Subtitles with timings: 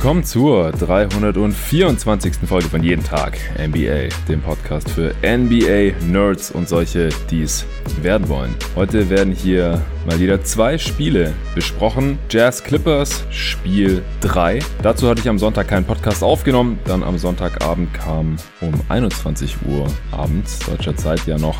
[0.00, 2.36] willkommen zur 324.
[2.46, 7.66] Folge von Jeden Tag NBA, dem Podcast für NBA-Nerds und solche, die es
[8.00, 8.54] werden wollen.
[8.74, 12.18] Heute werden hier mal wieder zwei Spiele besprochen.
[12.30, 14.60] Jazz Clippers, Spiel 3.
[14.82, 16.78] Dazu hatte ich am Sonntag keinen Podcast aufgenommen.
[16.86, 21.58] Dann am Sonntagabend kam um 21 Uhr abends deutscher Zeit ja noch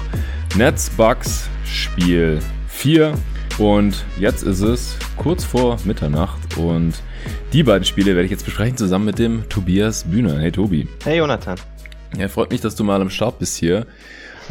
[0.57, 3.13] Nets Bucks, Spiel 4.
[3.59, 6.95] Und jetzt ist es kurz vor Mitternacht und
[7.53, 10.39] die beiden Spiele werde ich jetzt besprechen zusammen mit dem Tobias Bühner.
[10.39, 10.89] Hey Tobi.
[11.05, 11.59] Hey Jonathan.
[12.17, 13.87] Ja, freut mich, dass du mal am Start bist hier.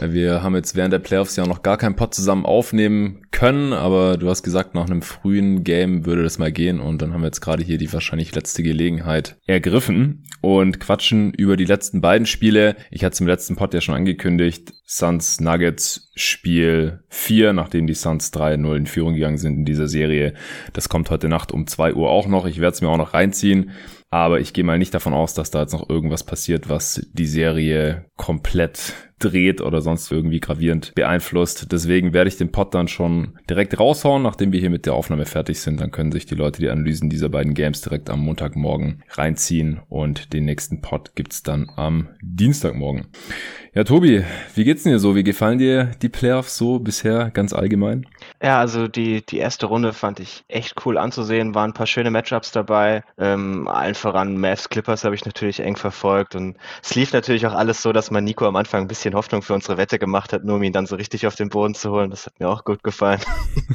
[0.01, 4.17] Wir haben jetzt während der Playoffs ja noch gar keinen Pod zusammen aufnehmen können, aber
[4.17, 7.27] du hast gesagt, nach einem frühen Game würde das mal gehen und dann haben wir
[7.27, 12.75] jetzt gerade hier die wahrscheinlich letzte Gelegenheit ergriffen und quatschen über die letzten beiden Spiele.
[12.91, 14.73] Ich hatte es im letzten Pod ja schon angekündigt.
[14.85, 20.33] Suns Nuggets Spiel 4, nachdem die Suns 3-0 in Führung gegangen sind in dieser Serie.
[20.73, 22.45] Das kommt heute Nacht um 2 Uhr auch noch.
[22.45, 23.71] Ich werde es mir auch noch reinziehen.
[24.09, 27.27] Aber ich gehe mal nicht davon aus, dass da jetzt noch irgendwas passiert, was die
[27.27, 31.71] Serie komplett dreht oder sonst irgendwie gravierend beeinflusst.
[31.71, 35.25] Deswegen werde ich den Pod dann schon direkt raushauen, nachdem wir hier mit der Aufnahme
[35.25, 35.79] fertig sind.
[35.79, 40.33] Dann können sich die Leute die Analysen dieser beiden Games direkt am Montagmorgen reinziehen und
[40.33, 43.07] den nächsten Pod gibt's dann am Dienstagmorgen.
[43.75, 44.23] Ja, Tobi,
[44.55, 45.15] wie geht's denn dir so?
[45.15, 48.07] Wie gefallen dir die Playoffs so bisher ganz allgemein?
[48.41, 51.53] Ja, also die, die erste Runde fand ich echt cool anzusehen.
[51.53, 53.03] Waren ein paar schöne Matchups dabei.
[53.19, 56.35] Ähm, allen voran Mavs Clippers habe ich natürlich eng verfolgt.
[56.35, 59.41] Und es lief natürlich auch alles so, dass man Nico am Anfang ein bisschen Hoffnung
[59.41, 61.91] für unsere Wette gemacht hat, nur um ihn dann so richtig auf den Boden zu
[61.91, 62.09] holen.
[62.09, 63.19] Das hat mir auch gut gefallen.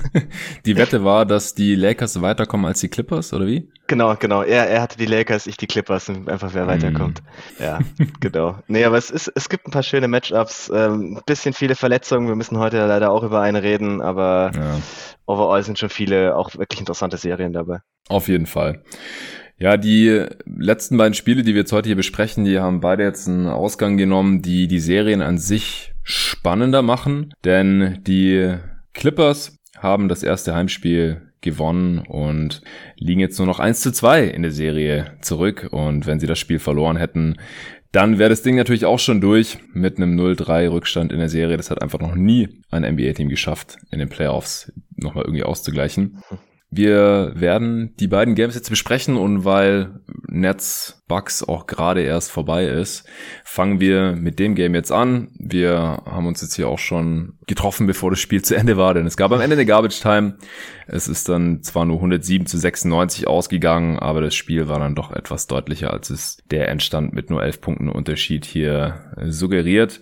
[0.66, 3.68] die Wette war, dass die Lakers weiterkommen als die Clippers, oder wie?
[3.86, 4.42] Genau, genau.
[4.42, 7.22] Er, er hatte die Lakers, ich die Clippers und einfach wer weiterkommt.
[7.58, 7.62] Mm.
[7.62, 7.78] Ja,
[8.20, 8.58] genau.
[8.66, 10.70] Nee, aber es, ist, es gibt ein paar schöne Matchups.
[10.74, 12.28] Ähm, bisschen viele Verletzungen.
[12.28, 14.78] Wir müssen heute leider auch über eine reden, aber ja.
[15.26, 17.80] overall sind schon viele auch wirklich interessante Serien dabei.
[18.08, 18.82] Auf jeden Fall.
[19.56, 23.28] Ja, die letzten beiden Spiele, die wir jetzt heute hier besprechen, die haben beide jetzt
[23.28, 28.54] einen Ausgang genommen, die die Serien an sich spannender machen, denn die
[28.92, 32.62] Clippers haben das erste Heimspiel gewonnen und
[32.96, 35.68] liegen jetzt nur noch 1 zu 2 in der Serie zurück.
[35.70, 37.36] Und wenn sie das Spiel verloren hätten,
[37.92, 41.56] dann wäre das Ding natürlich auch schon durch mit einem 0-3 Rückstand in der Serie.
[41.56, 46.18] Das hat einfach noch nie ein NBA-Team geschafft, in den Playoffs nochmal irgendwie auszugleichen.
[46.76, 52.64] Wir werden die beiden Games jetzt besprechen und weil Nets Bucks auch gerade erst vorbei
[52.64, 53.06] ist,
[53.44, 55.28] fangen wir mit dem Game jetzt an.
[55.38, 59.06] Wir haben uns jetzt hier auch schon getroffen, bevor das Spiel zu Ende war, denn
[59.06, 60.36] es gab am Ende eine Garbage Time.
[60.88, 65.12] Es ist dann zwar nur 107 zu 96 ausgegangen, aber das Spiel war dann doch
[65.12, 70.00] etwas deutlicher, als es der Endstand mit nur 11 Punkten Unterschied hier suggeriert.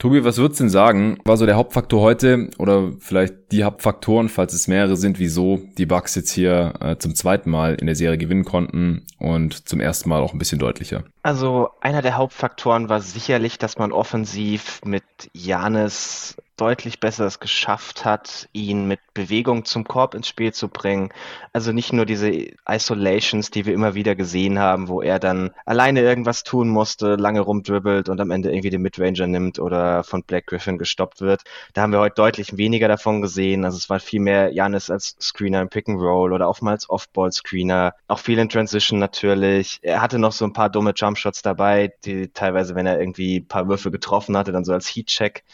[0.00, 1.18] Tobi, was würdest du denn sagen?
[1.26, 5.84] War so der Hauptfaktor heute oder vielleicht die Hauptfaktoren, falls es mehrere sind, wieso die
[5.84, 10.08] Bucks jetzt hier äh, zum zweiten Mal in der Serie gewinnen konnten und zum ersten
[10.08, 11.04] Mal auch ein bisschen deutlicher?
[11.22, 15.04] Also einer der Hauptfaktoren war sicherlich, dass man offensiv mit
[15.34, 21.10] Janis deutlich besser es geschafft hat, ihn mit Bewegung zum Korb ins Spiel zu bringen.
[21.54, 22.30] Also nicht nur diese
[22.68, 27.40] Isolations, die wir immer wieder gesehen haben, wo er dann alleine irgendwas tun musste, lange
[27.40, 31.42] rumdribbelt und am Ende irgendwie den Midranger nimmt oder von Black Griffin gestoppt wird.
[31.72, 33.64] Da haben wir heute deutlich weniger davon gesehen.
[33.64, 37.94] Also es war viel mehr Janis als Screener im Pick and Roll oder oftmals Off-Ball-Screener.
[38.06, 39.78] Auch viel in Transition natürlich.
[39.80, 43.48] Er hatte noch so ein paar dumme Jumpshots dabei, die teilweise, wenn er irgendwie ein
[43.48, 45.44] paar Würfe getroffen hatte, dann so als Heat-Check.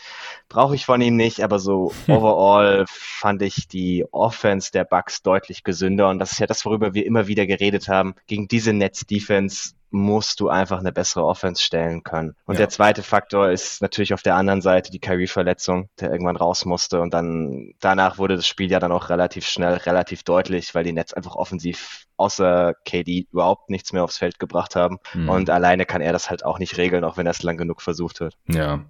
[0.49, 5.65] Brauche ich von ihm nicht, aber so overall fand ich die Offense der Bucks deutlich
[5.65, 8.15] gesünder und das ist ja das, worüber wir immer wieder geredet haben.
[8.27, 12.35] Gegen diese Nets-Defense musst du einfach eine bessere Offense stellen können.
[12.45, 12.61] Und ja.
[12.61, 17.01] der zweite Faktor ist natürlich auf der anderen Seite die Kyrie-Verletzung, der irgendwann raus musste.
[17.01, 20.93] Und dann danach wurde das Spiel ja dann auch relativ schnell, relativ deutlich, weil die
[20.93, 24.99] Nets einfach offensiv außer KD überhaupt nichts mehr aufs Feld gebracht haben.
[25.15, 25.29] Mhm.
[25.29, 27.83] Und alleine kann er das halt auch nicht regeln, auch wenn er es lang genug
[27.83, 28.35] versucht hat.
[28.49, 28.85] Ja.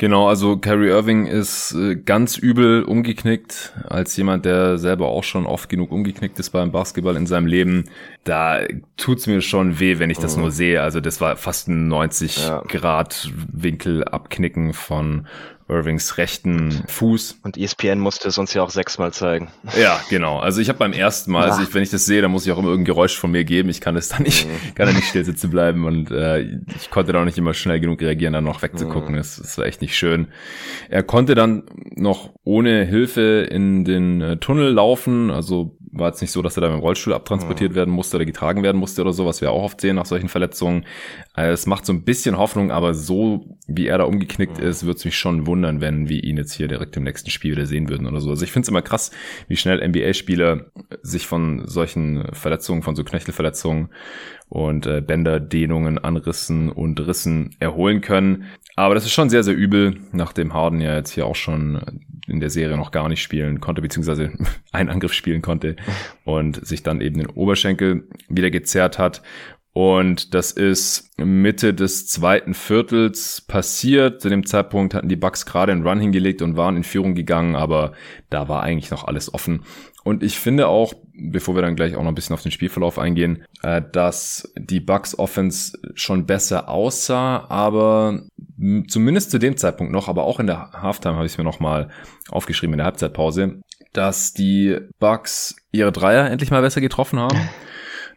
[0.00, 5.44] Genau, also Kyrie Irving ist äh, ganz übel umgeknickt, als jemand, der selber auch schon
[5.44, 7.84] oft genug umgeknickt ist beim Basketball in seinem Leben.
[8.22, 8.60] Da
[8.96, 10.42] tut's mir schon weh, wenn ich das mhm.
[10.42, 10.82] nur sehe.
[10.82, 12.62] Also das war fast ein 90 ja.
[12.68, 15.26] Grad Winkel abknicken von
[15.68, 17.40] Irvings rechten Fuß.
[17.42, 19.48] Und ESPN musste es uns ja auch sechsmal zeigen.
[19.78, 20.38] Ja, genau.
[20.38, 22.52] Also ich habe beim ersten Mal, also ich, wenn ich das sehe, dann muss ich
[22.52, 23.68] auch immer irgendein Geräusch von mir geben.
[23.68, 24.74] Ich kann es dann nicht, mhm.
[24.74, 26.40] kann da nicht still sitzen bleiben und äh,
[26.76, 29.12] ich konnte da auch nicht immer schnell genug reagieren, dann noch wegzugucken.
[29.12, 29.18] Mhm.
[29.18, 30.28] Das, das war echt nicht schön.
[30.88, 35.30] Er konnte dann noch ohne Hilfe in den äh, Tunnel laufen.
[35.30, 37.76] Also war jetzt nicht so, dass er da mit dem Rollstuhl abtransportiert mhm.
[37.76, 40.28] werden musste oder getragen werden musste oder so, was wir auch oft sehen nach solchen
[40.28, 40.84] Verletzungen.
[41.34, 44.66] Also es macht so ein bisschen Hoffnung, aber so wie er da umgeknickt mhm.
[44.66, 47.52] ist, würde es mich schon wundern, wenn wir ihn jetzt hier direkt im nächsten Spiel
[47.52, 48.30] wieder sehen würden oder so.
[48.30, 49.10] Also ich finde es immer krass,
[49.48, 50.66] wie schnell NBA-Spieler
[51.02, 53.90] sich von solchen Verletzungen, von so Knöchelverletzungen
[54.48, 58.44] und äh, Bänderdehnungen, Anrissen und Rissen erholen können.
[58.76, 61.80] Aber das ist schon sehr, sehr übel, nachdem Harden ja jetzt hier auch schon
[62.28, 64.32] in der Serie noch gar nicht spielen konnte, beziehungsweise
[64.72, 65.76] einen Angriff spielen konnte
[66.24, 69.22] und sich dann eben den Oberschenkel wieder gezerrt hat.
[69.72, 74.20] Und das ist Mitte des zweiten Viertels passiert.
[74.20, 77.54] Zu dem Zeitpunkt hatten die Bucks gerade einen Run hingelegt und waren in Führung gegangen,
[77.54, 77.92] aber
[78.28, 79.62] da war eigentlich noch alles offen.
[80.02, 82.98] Und ich finde auch, bevor wir dann gleich auch noch ein bisschen auf den Spielverlauf
[82.98, 88.22] eingehen, äh, dass die Bucks Offense schon besser aussah, aber
[88.88, 91.88] zumindest zu dem Zeitpunkt noch, aber auch in der Halftime habe ich es mir nochmal
[92.30, 93.60] aufgeschrieben in der Halbzeitpause,
[93.92, 97.38] dass die Bucks ihre Dreier endlich mal besser getroffen haben.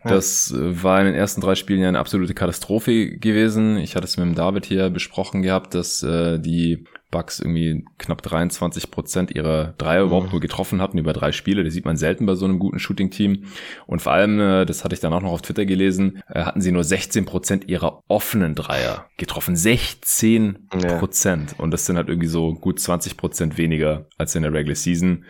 [0.04, 3.78] Das war in den ersten drei Spielen ja eine absolute Katastrophe gewesen.
[3.78, 8.22] Ich hatte es mit dem David hier besprochen gehabt, dass äh, die Bucks irgendwie knapp
[8.22, 10.08] 23 Prozent ihrer Dreier mhm.
[10.08, 11.64] überhaupt nur getroffen hatten über drei Spiele.
[11.64, 13.44] Das sieht man selten bei so einem guten Shooting-Team.
[13.86, 16.62] Und vor allem, äh, das hatte ich dann auch noch auf Twitter gelesen, äh, hatten
[16.62, 19.56] sie nur 16 Prozent ihrer offenen Dreier getroffen.
[19.56, 21.52] 16 Prozent.
[21.52, 21.64] Ja.
[21.64, 25.26] Und das sind halt irgendwie so gut 20 Prozent weniger als in der Regular Season.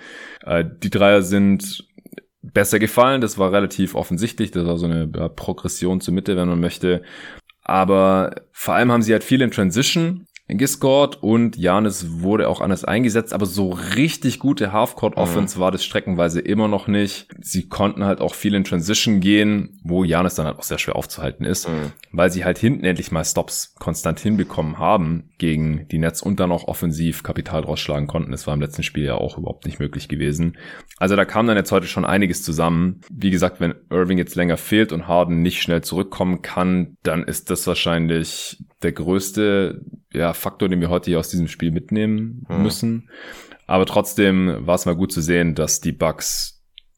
[0.45, 1.90] Äh, die Dreier sind
[2.41, 3.21] besser gefallen.
[3.21, 4.51] Das war relativ offensichtlich.
[4.51, 7.01] Das war so eine Progression zur Mitte, wenn man möchte.
[7.63, 10.27] Aber vor allem haben sie halt viel in Transition
[10.57, 15.61] gescored und Janis wurde auch anders eingesetzt, aber so richtig gute Halfcourt-Offense mhm.
[15.61, 17.27] war das streckenweise immer noch nicht.
[17.39, 20.95] Sie konnten halt auch viel in Transition gehen, wo Janis dann halt auch sehr schwer
[20.95, 21.93] aufzuhalten ist, mhm.
[22.11, 26.51] weil sie halt hinten endlich mal Stops konstant hinbekommen haben gegen die Nets und dann
[26.51, 28.31] auch offensiv Kapital draus schlagen konnten.
[28.31, 30.57] Das war im letzten Spiel ja auch überhaupt nicht möglich gewesen.
[30.97, 33.01] Also da kam dann jetzt heute schon einiges zusammen.
[33.09, 37.49] Wie gesagt, wenn Irving jetzt länger fehlt und Harden nicht schnell zurückkommen kann, dann ist
[37.49, 39.81] das wahrscheinlich der größte
[40.13, 42.63] ja, Faktor, den wir heute hier aus diesem Spiel mitnehmen mhm.
[42.63, 43.09] müssen.
[43.67, 46.50] Aber trotzdem war es mal gut zu sehen, dass die Bugs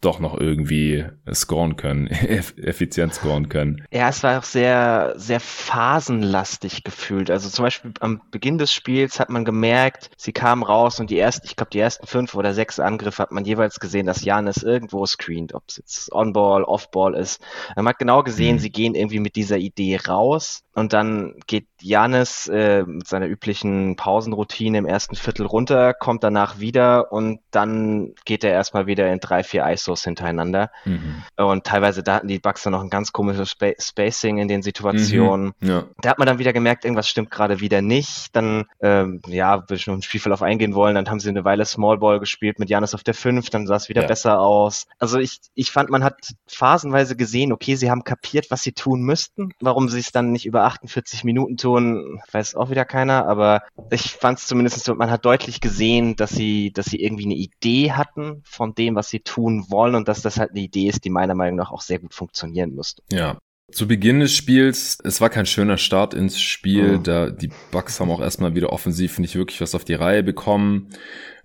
[0.04, 3.86] doch noch irgendwie scoren können, effizient scoren können.
[3.92, 7.32] Ja, es war auch sehr, sehr phasenlastig gefühlt.
[7.32, 11.20] Also zum Beispiel am Beginn des Spiels hat man gemerkt, sie kamen raus und die
[11.20, 14.64] ersten, ich glaube, die ersten fünf oder sechs Angriffe hat man jeweils gesehen, dass Janis
[14.64, 17.42] irgendwo screent, ob es jetzt On-Ball, Off-Ball ist.
[17.76, 18.60] Man hat genau gesehen, mhm.
[18.60, 23.96] sie gehen irgendwie mit dieser Idee raus und dann geht Janis äh, mit seiner üblichen
[23.96, 29.20] Pausenroutine im ersten Viertel runter, kommt danach wieder und dann geht er erstmal wieder in
[29.20, 30.72] drei, vier ISOs hintereinander.
[30.86, 31.24] Mhm.
[31.38, 34.62] Und teilweise da hatten die Bugs dann noch ein ganz komisches Sp Spacing in den
[34.62, 35.54] Situationen.
[35.60, 35.69] Mhm.
[35.69, 35.84] Ja.
[36.01, 38.36] Da hat man dann wieder gemerkt, irgendwas stimmt gerade wieder nicht.
[38.36, 41.66] Dann, ähm, ja, will ich noch ein Spielverlauf eingehen wollen, dann haben sie eine Weile
[41.66, 44.07] Small Ball gespielt mit Janis auf der 5, dann sah es wieder ja.
[44.07, 44.86] besser aus.
[45.00, 49.01] Also ich, ich fand, man hat phasenweise gesehen, okay, sie haben kapiert, was sie tun
[49.01, 53.63] müssten, warum sie es dann nicht über 48 Minuten tun weiß auch wieder keiner, aber
[53.92, 57.92] ich fand es zumindest, man hat deutlich gesehen, dass sie, dass sie irgendwie eine Idee
[57.92, 61.09] hatten von dem, was sie tun wollen und dass das halt eine Idee ist, die
[61.09, 63.03] meiner Meinung nach auch sehr gut funktionieren müsste.
[63.12, 63.38] Ja,
[63.71, 66.98] zu Beginn des Spiels, es war kein schöner Start ins Spiel.
[66.98, 67.04] Mhm.
[67.04, 70.89] Da die Bucks haben auch erstmal wieder offensiv nicht wirklich was auf die Reihe bekommen.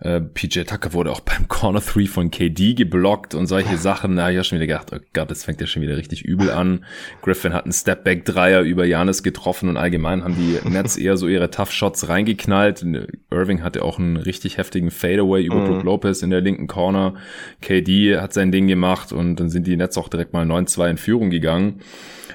[0.01, 4.17] Äh, PJ Tucker wurde auch beim Corner 3 von KD geblockt und solche Sachen.
[4.17, 6.25] Da habe ich auch schon wieder gedacht, oh Gott, das fängt ja schon wieder richtig
[6.25, 6.85] übel an.
[7.23, 11.51] Griffin hat einen Stepback-Dreier über Janis getroffen und allgemein haben die Nets eher so ihre
[11.51, 12.85] Tough Shots reingeknallt.
[13.31, 15.67] Irving hatte auch einen richtig heftigen Fadeaway über mhm.
[15.67, 17.15] Brook Lopez in der linken Corner.
[17.63, 20.99] KD hat sein Ding gemacht und dann sind die Nets auch direkt mal 9-2 in
[20.99, 21.81] Führung gegangen.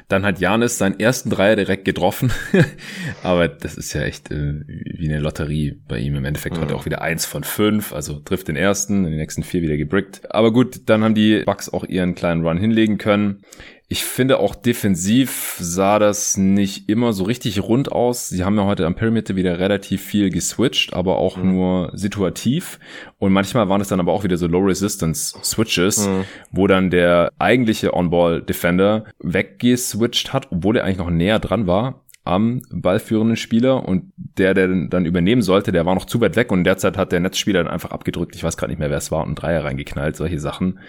[0.08, 2.32] Dann hat Janis seinen ersten Dreier direkt getroffen.
[3.24, 6.16] Aber das ist ja echt äh, wie eine Lotterie bei ihm.
[6.16, 6.62] Im Endeffekt mhm.
[6.62, 9.62] hat er auch wieder eins von fünf, also trifft den ersten, in den nächsten vier
[9.62, 10.32] wieder gebrickt.
[10.32, 13.44] Aber gut, dann haben die Bucks auch ihren kleinen Run hinlegen können.
[13.90, 18.30] Ich finde auch defensiv sah das nicht immer so richtig rund aus.
[18.30, 21.52] Sie haben ja heute am Perimeter wieder relativ viel geswitcht, aber auch mhm.
[21.52, 22.80] nur situativ.
[23.20, 26.24] Und manchmal waren es dann aber auch wieder so Low Resistance Switches, mhm.
[26.52, 32.04] wo dann der eigentliche On-Ball Defender weggeswitcht hat, obwohl er eigentlich noch näher dran war
[32.26, 36.52] am ballführenden Spieler und der, der dann übernehmen sollte, der war noch zu weit weg
[36.52, 38.36] und derzeit hat der Netzspieler dann einfach abgedrückt.
[38.36, 40.80] Ich weiß gerade nicht mehr, wer es war und einen Dreier reingeknallt, solche Sachen.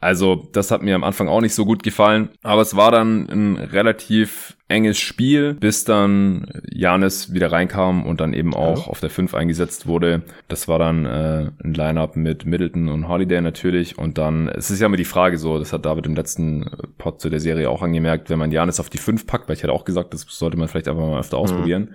[0.00, 3.28] Also das hat mir am Anfang auch nicht so gut gefallen, aber es war dann
[3.28, 9.10] ein relativ enges Spiel, bis dann Janis wieder reinkam und dann eben auch auf der
[9.10, 10.22] 5 eingesetzt wurde.
[10.48, 14.80] Das war dann äh, ein Lineup mit Middleton und Holiday natürlich und dann, es ist
[14.80, 17.82] ja immer die Frage so, das hat David im letzten Pod zu der Serie auch
[17.82, 20.56] angemerkt, wenn man Janis auf die 5 packt, weil ich hätte auch gesagt, das sollte
[20.56, 21.88] man vielleicht einfach mal öfter mhm.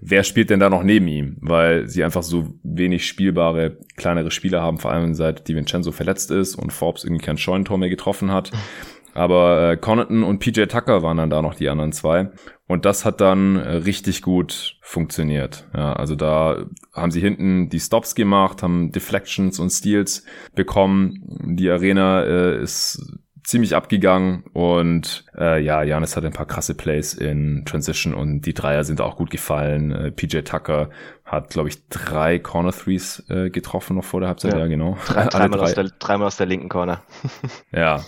[0.00, 1.36] Wer spielt denn da noch neben ihm?
[1.40, 6.56] Weil sie einfach so wenig spielbare, kleinere Spieler haben, vor allem seit DiVincenzo verletzt ist
[6.56, 8.52] und Forbes irgendwie kein Scheunentor mehr getroffen hat.
[9.16, 12.28] Aber äh, Connaughton und PJ Tucker waren dann da noch die anderen zwei.
[12.66, 15.66] Und das hat dann äh, richtig gut funktioniert.
[15.74, 21.54] Ja, also da haben sie hinten die Stops gemacht, haben Deflections und Steals bekommen.
[21.56, 27.14] Die Arena äh, ist ziemlich abgegangen und äh, ja, Janis hat ein paar krasse Plays
[27.14, 29.92] in Transition und die Dreier sind auch gut gefallen.
[29.92, 30.90] Äh, PJ Tucker
[31.24, 34.98] hat, glaube ich, drei Corner Threes äh, getroffen noch vor der Halbzeit, ja, ja genau.
[35.06, 35.64] Drei, dreimal, drei.
[35.66, 37.02] Aus der, dreimal aus der linken Corner.
[37.70, 38.04] ja.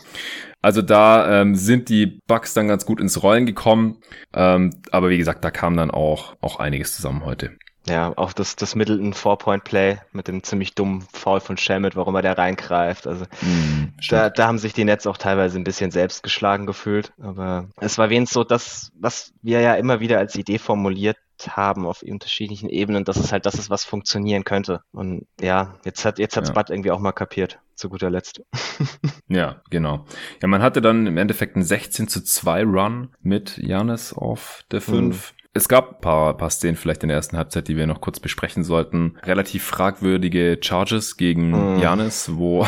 [0.61, 3.99] Also da ähm, sind die Bugs dann ganz gut ins Rollen gekommen.
[4.35, 7.53] Ähm, aber wie gesagt, da kam dann auch, auch einiges zusammen heute.
[7.87, 12.23] Ja, auch das, das Middleton Four-Point-Play mit dem ziemlich dummen Foul von Shamit, warum er
[12.23, 13.07] da reingreift.
[13.07, 17.13] Also mm, da, da haben sich die Nets auch teilweise ein bisschen selbst geschlagen gefühlt.
[17.21, 21.17] Aber es war wenigstens so das, was wir ja immer wieder als Idee formuliert
[21.47, 24.83] haben auf unterschiedlichen Ebenen, dass es halt das ist, was funktionieren könnte.
[24.93, 26.55] Und ja, jetzt hat jetzt hat's ja.
[26.55, 28.43] Bud irgendwie auch mal kapiert, zu guter Letzt.
[29.29, 30.05] ja, genau.
[30.43, 34.81] Ja, man hatte dann im Endeffekt einen 16 zu 2 Run mit Janis auf der
[34.81, 35.33] 5.
[35.33, 35.38] Mhm.
[35.59, 38.21] Es gab ein paar, paar Szenen vielleicht in der ersten Halbzeit, die wir noch kurz
[38.21, 39.17] besprechen sollten.
[39.25, 42.37] Relativ fragwürdige Charges gegen Janis, mm.
[42.37, 42.65] wo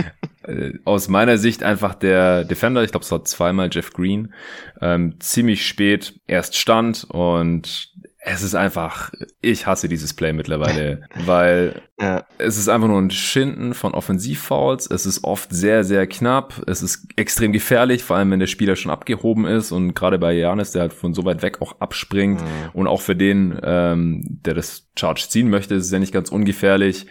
[0.42, 4.34] äh, aus meiner Sicht einfach der Defender, ich glaube es war zweimal Jeff Green,
[4.82, 7.94] ähm, ziemlich spät erst stand und
[8.28, 12.24] es ist einfach, ich hasse dieses Play mittlerweile, weil ja.
[12.38, 14.90] es ist einfach nur ein Schinden von Offensivfouls.
[14.90, 16.60] Es ist oft sehr, sehr knapp.
[16.66, 20.32] Es ist extrem gefährlich, vor allem wenn der Spieler schon abgehoben ist und gerade bei
[20.32, 22.70] Janis, der halt von so weit weg auch abspringt mhm.
[22.72, 26.30] und auch für den, ähm, der das Charge ziehen möchte, ist es ja nicht ganz
[26.30, 27.06] ungefährlich.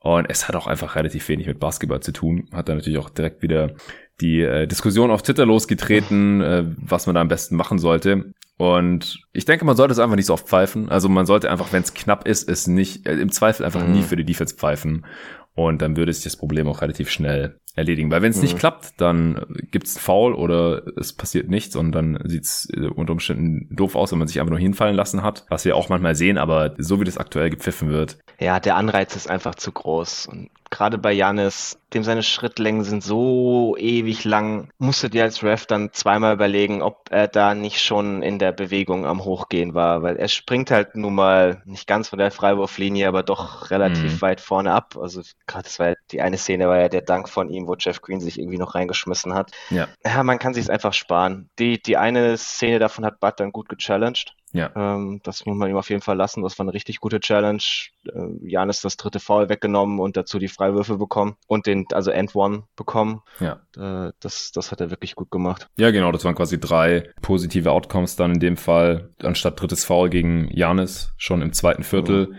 [0.00, 2.48] Und es hat auch einfach relativ wenig mit Basketball zu tun.
[2.52, 3.74] Hat da natürlich auch direkt wieder
[4.20, 8.32] die äh, Diskussion auf Twitter losgetreten, äh, was man da am besten machen sollte.
[8.58, 10.88] Und ich denke, man sollte es einfach nicht so oft pfeifen.
[10.88, 13.92] Also man sollte einfach, wenn es knapp ist, es nicht, äh, im Zweifel einfach mhm.
[13.92, 15.06] nie für die Defense pfeifen.
[15.54, 18.10] Und dann würde sich das Problem auch relativ schnell erledigen.
[18.10, 18.42] Weil wenn es mhm.
[18.42, 23.12] nicht klappt, dann gibt's ein Foul oder es passiert nichts und dann sieht's äh, unter
[23.12, 25.46] Umständen doof aus, wenn man sich einfach nur hinfallen lassen hat.
[25.48, 28.18] Was wir auch manchmal sehen, aber so wie das aktuell gepfiffen wird.
[28.40, 30.26] Ja, der Anreiz ist einfach zu groß.
[30.26, 35.42] Und gerade bei Janis, dem seine Schrittlängen sind so ewig lang, musst du dir als
[35.42, 40.02] Ref dann zweimal überlegen, ob er da nicht schon in der Bewegung am Hochgehen war,
[40.02, 44.22] weil er springt halt nun mal nicht ganz von der Freiwurflinie, aber doch relativ mhm.
[44.22, 44.96] weit vorne ab.
[44.96, 48.00] Also gerade das war die eine Szene, war ja der Dank von ihm, wo Jeff
[48.00, 49.50] Green sich irgendwie noch reingeschmissen hat.
[49.70, 51.50] Ja, ja man kann sich einfach sparen.
[51.58, 54.34] Die, die eine Szene davon hat Bud dann gut gechallenged.
[54.52, 54.70] Ja.
[54.74, 56.42] Ähm, das muss man ihm auf jeden Fall lassen.
[56.42, 57.62] Das war eine richtig gute Challenge.
[58.06, 62.34] Äh, Janis das dritte Foul weggenommen und dazu die Freiwürfe bekommen und den, also End
[62.34, 63.22] One bekommen.
[63.40, 63.60] Ja.
[63.76, 65.68] Äh, das, das hat er wirklich gut gemacht.
[65.76, 66.12] Ja, genau.
[66.12, 69.10] Das waren quasi drei positive Outcomes dann in dem Fall.
[69.22, 72.28] Anstatt drittes Foul gegen Janis schon im zweiten Viertel.
[72.28, 72.36] Mhm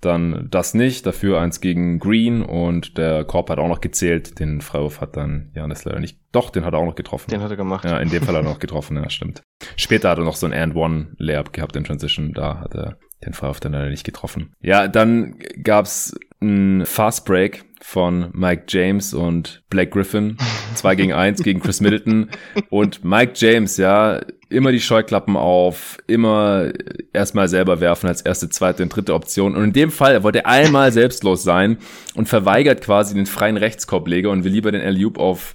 [0.00, 4.38] dann das nicht, dafür eins gegen Green und der Korb hat auch noch gezählt.
[4.38, 6.18] Den Freiwurf hat dann Janis leider nicht.
[6.32, 7.30] Doch, den hat er auch noch getroffen.
[7.30, 7.84] Den hat er gemacht.
[7.84, 9.42] Ja, in dem Fall hat er noch getroffen, ja, stimmt.
[9.76, 13.60] Später hat er noch so ein And-One-Layup gehabt in Transition, da hat er den Freiwurf
[13.60, 14.54] dann leider nicht getroffen.
[14.60, 20.36] Ja, dann gab's ein Fast Break von Mike James und Blake Griffin.
[20.74, 22.30] Zwei gegen eins gegen Chris Middleton.
[22.70, 26.72] Und Mike James, ja, immer die Scheuklappen auf, immer
[27.12, 29.56] erstmal selber werfen als erste, zweite und dritte Option.
[29.56, 31.78] Und in dem Fall wollte er einmal selbstlos sein
[32.14, 35.54] und verweigert quasi den freien Rechtskorbleger und will lieber den Alley-Oop auf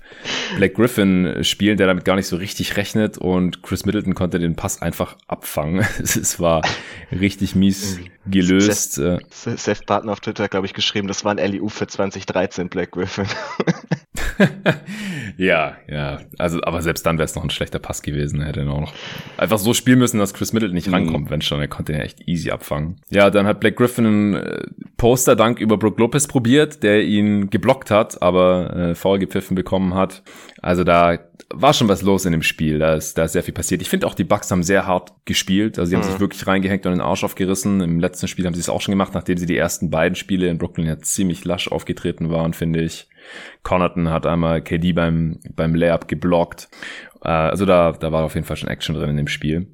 [0.55, 3.17] Black Griffin spielen, der damit gar nicht so richtig rechnet.
[3.17, 5.85] Und Chris Middleton konnte den Pass einfach abfangen.
[6.25, 6.61] Es war
[7.11, 8.93] richtig mies gelöst.
[8.93, 12.91] Seth, Seth Barton auf Twitter, glaube ich, geschrieben, das war ein Alley-Oop für 2013, Black
[12.91, 13.25] Griffin.
[15.37, 16.19] ja, ja.
[16.37, 18.41] Also, aber selbst dann wäre es noch ein schlechter Pass gewesen.
[18.41, 18.93] Er hätte ihn auch noch
[19.37, 20.93] einfach so spielen müssen, dass Chris Middleton nicht mhm.
[20.93, 21.59] rankommt, wenn schon.
[21.59, 22.97] Er konnte ihn echt easy abfangen.
[23.09, 24.63] Ja, dann hat Black Griffin einen äh,
[24.97, 30.23] Poster-Dank über Brook Lopez probiert, der ihn geblockt hat, aber äh, faul gepfiffen bekommen hat.
[30.61, 32.79] Also da war schon was los in dem Spiel.
[32.79, 33.81] Da ist, da ist sehr viel passiert.
[33.81, 35.77] Ich finde auch, die Bucks haben sehr hart gespielt.
[35.77, 36.11] Also sie haben mhm.
[36.11, 37.81] sich wirklich reingehängt und den Arsch aufgerissen.
[37.81, 40.47] Im letzten Spiel haben sie es auch schon gemacht, nachdem sie die ersten beiden Spiele
[40.47, 43.07] in Brooklyn ja ziemlich lasch aufgetreten waren, finde ich.
[43.63, 46.69] Connaughton hat einmal KD beim, beim Layup geblockt.
[47.23, 49.67] Äh, also da, da war auf jeden Fall schon Action drin in dem Spiel.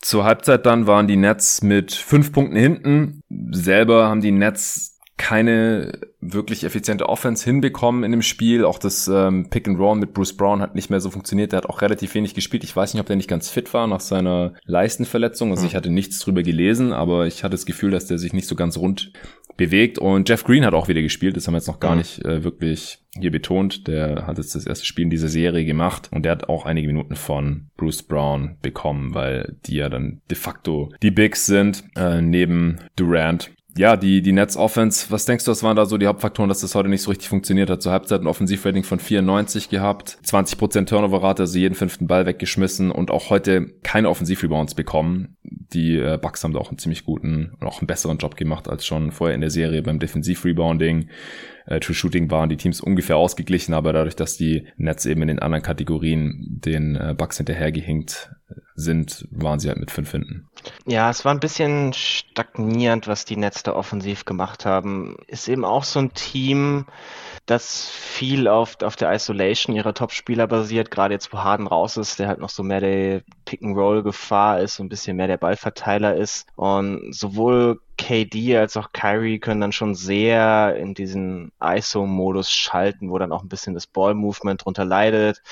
[0.00, 3.22] Zur Halbzeit dann waren die Nets mit fünf Punkten hinten.
[3.50, 8.64] Selber haben die Nets keine wirklich effiziente Offense hinbekommen in dem Spiel.
[8.64, 11.52] Auch das ähm, Pick and Roll mit Bruce Brown hat nicht mehr so funktioniert.
[11.52, 12.64] Der hat auch relativ wenig gespielt.
[12.64, 15.50] Ich weiß nicht, ob der nicht ganz fit war nach seiner Leistenverletzung.
[15.50, 18.48] Also ich hatte nichts drüber gelesen, aber ich hatte das Gefühl, dass der sich nicht
[18.48, 19.12] so ganz rund
[19.56, 19.98] bewegt.
[19.98, 21.36] Und Jeff Green hat auch wieder gespielt.
[21.36, 21.98] Das haben wir jetzt noch gar mhm.
[21.98, 23.86] nicht äh, wirklich hier betont.
[23.88, 26.86] Der hat jetzt das erste Spiel in dieser Serie gemacht und der hat auch einige
[26.86, 32.22] Minuten von Bruce Brown bekommen, weil die ja dann de facto die Bigs sind, äh,
[32.22, 36.08] neben Durant ja, die, die Nets Offense, was denkst du, was waren da so die
[36.08, 37.80] Hauptfaktoren, dass das heute nicht so richtig funktioniert hat?
[37.80, 43.12] Zur Halbzeit ein Offensivrating von 94 gehabt, 20% Turnover-Rate, also jeden fünften Ball weggeschmissen und
[43.12, 45.36] auch heute keine Offensivrebounds bekommen.
[45.44, 48.68] Die äh, Bucks haben da auch einen ziemlich guten und auch einen besseren Job gemacht
[48.68, 51.08] als schon vorher in der Serie beim Defensivrebounding
[51.66, 55.28] äh, True Shooting waren die Teams ungefähr ausgeglichen, aber dadurch, dass die Nets eben in
[55.28, 58.30] den anderen Kategorien den äh, Bucks hinterhergehinkt
[58.74, 60.48] sind, waren sie halt mit fünf hinten.
[60.86, 65.16] Ja, es war ein bisschen stagnierend, was die Nets da offensiv gemacht haben.
[65.26, 66.86] Ist eben auch so ein Team,
[67.46, 72.18] das viel auf, auf der Isolation ihrer Top-Spieler basiert, gerade jetzt, wo Harden raus ist,
[72.18, 76.46] der halt noch so mehr der Pick-and-Roll-Gefahr ist, so ein bisschen mehr der Ballverteiler ist.
[76.56, 83.18] Und sowohl KD als auch Kyrie können dann schon sehr in diesen ISO-Modus schalten, wo
[83.18, 85.42] dann auch ein bisschen das Ball-Movement drunter leidet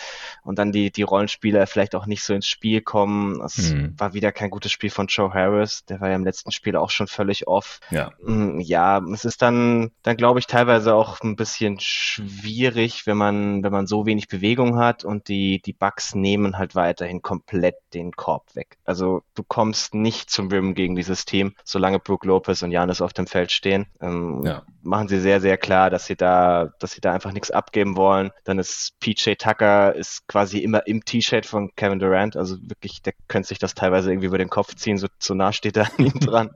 [0.42, 3.42] und dann die, die Rollenspieler vielleicht auch nicht so ins Spiel kommen.
[3.42, 3.94] Es mhm.
[3.98, 6.90] war wieder kein gutes Spiel von Joe Harris, der war ja im letzten Spiel auch
[6.90, 7.80] schon völlig off.
[7.90, 13.16] Ja, mm, ja es ist dann, dann glaube ich teilweise auch ein bisschen schwierig, wenn
[13.16, 17.76] man, wenn man so wenig Bewegung hat und die, die Bugs nehmen halt weiterhin komplett
[17.92, 18.78] den Korb weg.
[18.84, 23.14] Also du kommst nicht zum Rim gegen dieses Team, solange Brook Lopez und Janis auf
[23.14, 23.86] dem Feld stehen.
[24.00, 24.62] Ähm, ja.
[24.82, 28.30] Machen sie sehr, sehr klar, dass sie da, dass sie da einfach nichts abgeben wollen.
[28.44, 32.36] Dann ist PJ Tucker ist quasi immer im T-Shirt von Kevin Durant.
[32.36, 35.52] Also wirklich, der könnte sich das teilweise irgendwie über den Kopf ziehen, so, so nah
[35.52, 36.50] steht er an ihm dran.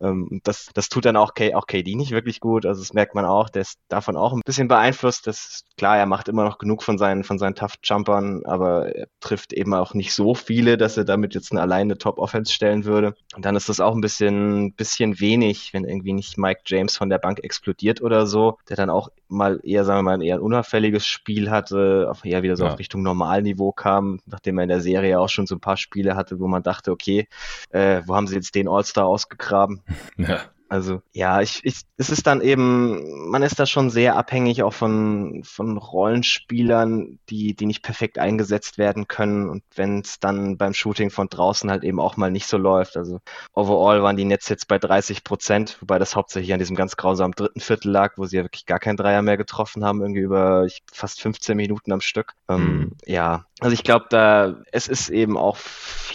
[0.00, 2.66] ähm, das, das tut dann auch, K, auch KD nicht wirklich gut.
[2.66, 3.48] Also das merkt man auch.
[3.48, 5.26] Der ist davon auch ein bisschen beeinflusst.
[5.26, 9.06] Das klar, er macht immer noch genug von seinen, von seinen Tough Jumpern, aber er
[9.20, 12.84] trifft eben auch nicht so viele, dass er damit jetzt eine alleine Top Offense stellen
[12.84, 13.14] würde.
[13.36, 17.08] Und dann ist das auch ein bisschen, bisschen wenig, wenn irgendwie nicht Mike James von
[17.08, 20.42] der Bank explodiert oder so, der dann auch mal eher, sagen wir mal, ein eher
[20.42, 22.72] unauffälliges Spiel hatte, auf eher wieder so ja.
[22.72, 26.16] auf Richtung Normalniveau kam, nachdem er in der Serie auch schon so ein paar Spiele
[26.16, 27.28] hatte, wo man dachte, okay,
[27.70, 29.82] äh, wo haben sie jetzt den All-Star ausgegraben?
[30.16, 30.40] Ja.
[30.70, 34.72] Also ja, ich, ich, es ist dann eben, man ist da schon sehr abhängig auch
[34.72, 40.72] von, von Rollenspielern, die, die nicht perfekt eingesetzt werden können und wenn es dann beim
[40.72, 42.96] Shooting von draußen halt eben auch mal nicht so läuft.
[42.96, 43.18] Also
[43.52, 47.34] overall waren die Nets jetzt bei 30 Prozent, wobei das hauptsächlich an diesem ganz grausamen
[47.34, 50.68] dritten Viertel lag, wo sie ja wirklich gar keinen Dreier mehr getroffen haben, irgendwie über
[50.92, 52.34] fast 15 Minuten am Stück.
[52.48, 52.80] Ähm, mhm.
[52.80, 55.56] Ähm, ja, also ich glaube, da es ist eben auch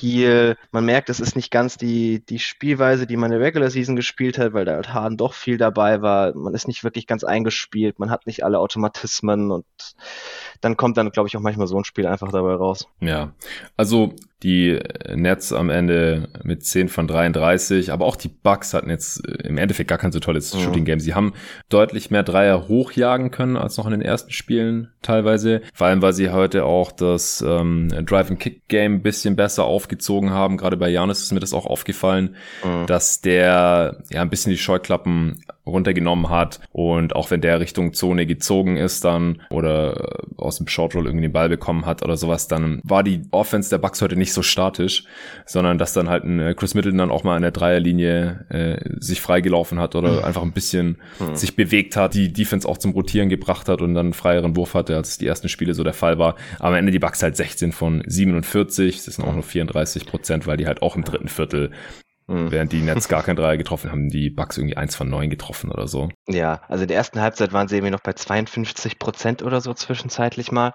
[0.05, 3.69] viel, man merkt, es ist nicht ganz die, die Spielweise, die man in der Regular
[3.71, 6.35] Season gespielt hat, weil da halt Harden doch viel dabei war.
[6.35, 9.65] Man ist nicht wirklich ganz eingespielt, man hat nicht alle Automatismen und
[10.61, 12.87] dann kommt dann, glaube ich, auch manchmal so ein Spiel einfach dabei raus.
[12.99, 13.33] Ja,
[13.77, 14.13] also
[14.45, 14.79] die
[15.13, 19.57] Nets am Ende mit 10 von 33, aber auch die Bucks hatten jetzt äh, im
[19.57, 20.59] Endeffekt gar kein so tolles mhm.
[20.59, 20.99] Shooting Game.
[20.99, 21.33] Sie haben
[21.67, 26.13] deutlich mehr Dreier hochjagen können als noch in den ersten Spielen teilweise, vor allem weil
[26.13, 30.57] sie heute auch das ähm, Drive and Kick Game ein bisschen besser aufgezogen haben.
[30.57, 32.85] Gerade bei Janis ist mir das auch aufgefallen, mhm.
[32.85, 38.25] dass der ja ein bisschen die Scheuklappen runtergenommen hat und auch wenn der Richtung Zone
[38.25, 42.17] gezogen ist dann oder äh, aus dem Short Roll irgendwie den Ball bekommen hat oder
[42.17, 45.05] sowas, dann war die Offense der Bucks heute nicht so statisch,
[45.45, 48.89] sondern dass dann halt ein äh, Chris Middleton dann auch mal an der Dreierlinie äh,
[48.99, 50.23] sich freigelaufen hat oder mhm.
[50.25, 51.35] einfach ein bisschen mhm.
[51.35, 54.73] sich bewegt hat, die Defense auch zum Rotieren gebracht hat und dann einen freieren Wurf
[54.73, 56.35] hatte, als die ersten Spiele so der Fall war.
[56.59, 60.47] Aber am Ende die Bucks halt 16 von 47, das sind auch nur 34 Prozent,
[60.47, 61.71] weil die halt auch im dritten Viertel
[62.27, 62.51] Mhm.
[62.51, 65.71] Während die Nets gar kein Dreier getroffen haben, die Bucks irgendwie eins von neun getroffen
[65.71, 66.09] oder so.
[66.27, 69.73] Ja, also in der ersten Halbzeit waren sie irgendwie noch bei 52 Prozent oder so
[69.73, 70.73] zwischenzeitlich mal.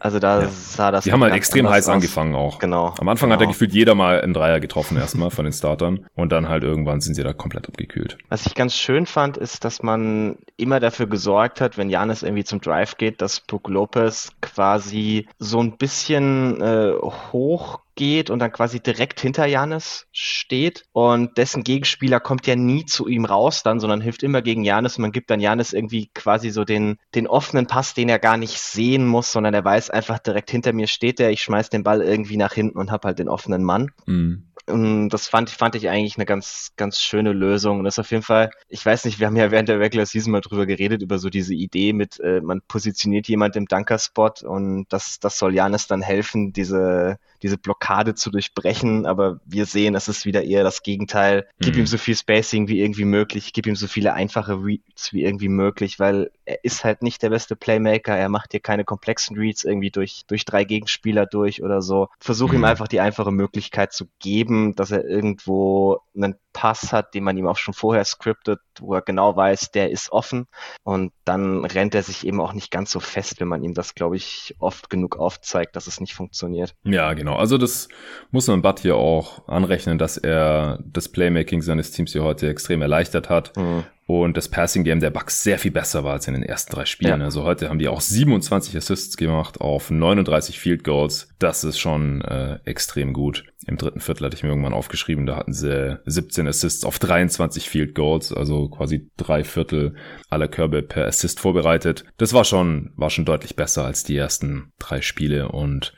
[0.00, 0.48] Also da ja.
[0.48, 1.04] sah das.
[1.04, 1.94] Die haben halt extrem heiß aus.
[1.94, 2.58] angefangen auch.
[2.58, 2.94] Genau.
[2.98, 3.40] Am Anfang genau.
[3.40, 6.62] hat er gefühlt jeder mal einen Dreier getroffen erstmal von den Startern und dann halt
[6.62, 8.18] irgendwann sind sie da komplett abgekühlt.
[8.28, 12.44] Was ich ganz schön fand, ist, dass man immer dafür gesorgt hat, wenn Janis irgendwie
[12.44, 16.92] zum Drive geht, dass Brook Lopez quasi so ein bisschen äh,
[17.32, 22.86] hoch geht und dann quasi direkt hinter Janis steht und dessen Gegenspieler kommt ja nie
[22.86, 26.10] zu ihm raus dann, sondern hilft immer gegen Janis und man gibt dann Janis irgendwie
[26.14, 29.90] quasi so den, den offenen Pass, den er gar nicht sehen muss, sondern er weiß
[29.90, 33.04] einfach direkt hinter mir steht er, ich schmeiß den Ball irgendwie nach hinten und hab
[33.04, 33.90] halt den offenen Mann.
[34.06, 34.44] Mhm.
[34.66, 37.78] Und das fand, fand ich eigentlich eine ganz, ganz schöne Lösung.
[37.78, 40.06] Und das ist auf jeden Fall, ich weiß nicht, wir haben ja während der Regular
[40.06, 44.34] Season mal drüber geredet, über so diese Idee mit, äh, man positioniert jemand im Dunker-Spot
[44.44, 49.06] und das, das soll Janis dann helfen, diese, diese Blockade zu durchbrechen.
[49.06, 51.46] Aber wir sehen, es ist wieder eher das Gegenteil.
[51.60, 51.80] Gib mhm.
[51.80, 55.48] ihm so viel Spacing wie irgendwie möglich, gib ihm so viele einfache Reads wie irgendwie
[55.48, 58.16] möglich, weil er ist halt nicht der beste Playmaker.
[58.16, 62.08] Er macht hier keine komplexen Reads irgendwie durch, durch drei Gegenspieler durch oder so.
[62.18, 62.58] Versuch mhm.
[62.58, 67.36] ihm einfach die einfache Möglichkeit zu geben, dass er irgendwo einen Pass hat, den man
[67.36, 70.46] ihm auch schon vorher scriptet, wo er genau weiß, der ist offen.
[70.82, 73.94] Und dann rennt er sich eben auch nicht ganz so fest, wenn man ihm das,
[73.94, 76.74] glaube ich, oft genug aufzeigt, dass es nicht funktioniert.
[76.84, 77.36] Ja, genau.
[77.36, 77.88] Also das
[78.30, 82.82] muss man Bud hier auch anrechnen, dass er das Playmaking seines Teams hier heute extrem
[82.82, 83.56] erleichtert hat.
[83.56, 86.72] Mhm und das Passing Game der Bucks sehr viel besser war als in den ersten
[86.72, 87.20] drei Spielen.
[87.20, 87.24] Ja.
[87.24, 91.28] Also heute haben die auch 27 Assists gemacht auf 39 Field Goals.
[91.38, 93.44] Das ist schon äh, extrem gut.
[93.66, 97.68] Im dritten Viertel hatte ich mir irgendwann aufgeschrieben, da hatten sie 17 Assists auf 23
[97.68, 99.94] Field Goals, also quasi drei Viertel
[100.28, 102.04] aller Körbe per Assist vorbereitet.
[102.18, 105.94] Das war schon, war schon deutlich besser als die ersten drei Spiele und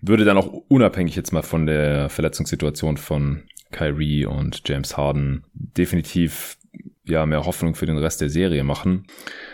[0.00, 6.56] würde dann auch unabhängig jetzt mal von der Verletzungssituation von Kyrie und James Harden definitiv
[7.10, 9.06] ja mehr Hoffnung für den Rest der Serie machen.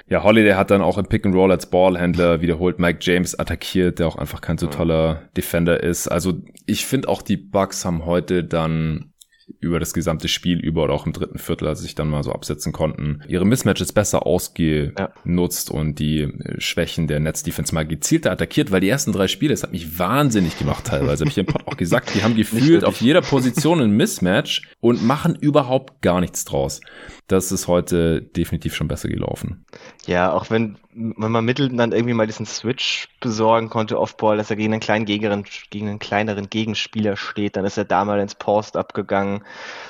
[0.09, 3.99] Ja, Holiday hat dann auch im Pick and Roll als Ballhändler wiederholt Mike James attackiert,
[3.99, 6.09] der auch einfach kein so toller Defender ist.
[6.09, 6.35] Also
[6.67, 9.13] ich finde auch die Bucks haben heute dann
[9.61, 12.23] über das gesamte Spiel über oder auch im dritten Viertel, als sie sich dann mal
[12.23, 15.75] so absetzen konnten, ihre Mismatches besser ausgenutzt ja.
[15.75, 19.73] und die Schwächen der Netz-Defense mal gezielter attackiert, weil die ersten drei Spiele, das hat
[19.73, 23.21] mich wahnsinnig gemacht teilweise, habe ich im Pod auch gesagt, die haben gefühlt auf jeder
[23.21, 26.81] Position ein Mismatch und machen überhaupt gar nichts draus.
[27.27, 29.65] Das ist heute definitiv schon besser gelaufen.
[30.07, 34.49] Ja, auch wenn wenn man Middleton dann irgendwie mal diesen Switch besorgen konnte Offball, dass
[34.49, 38.19] er gegen einen kleinen Gegnerin, gegen einen kleineren Gegenspieler steht, dann ist er da mal
[38.19, 39.45] ins Post abgegangen.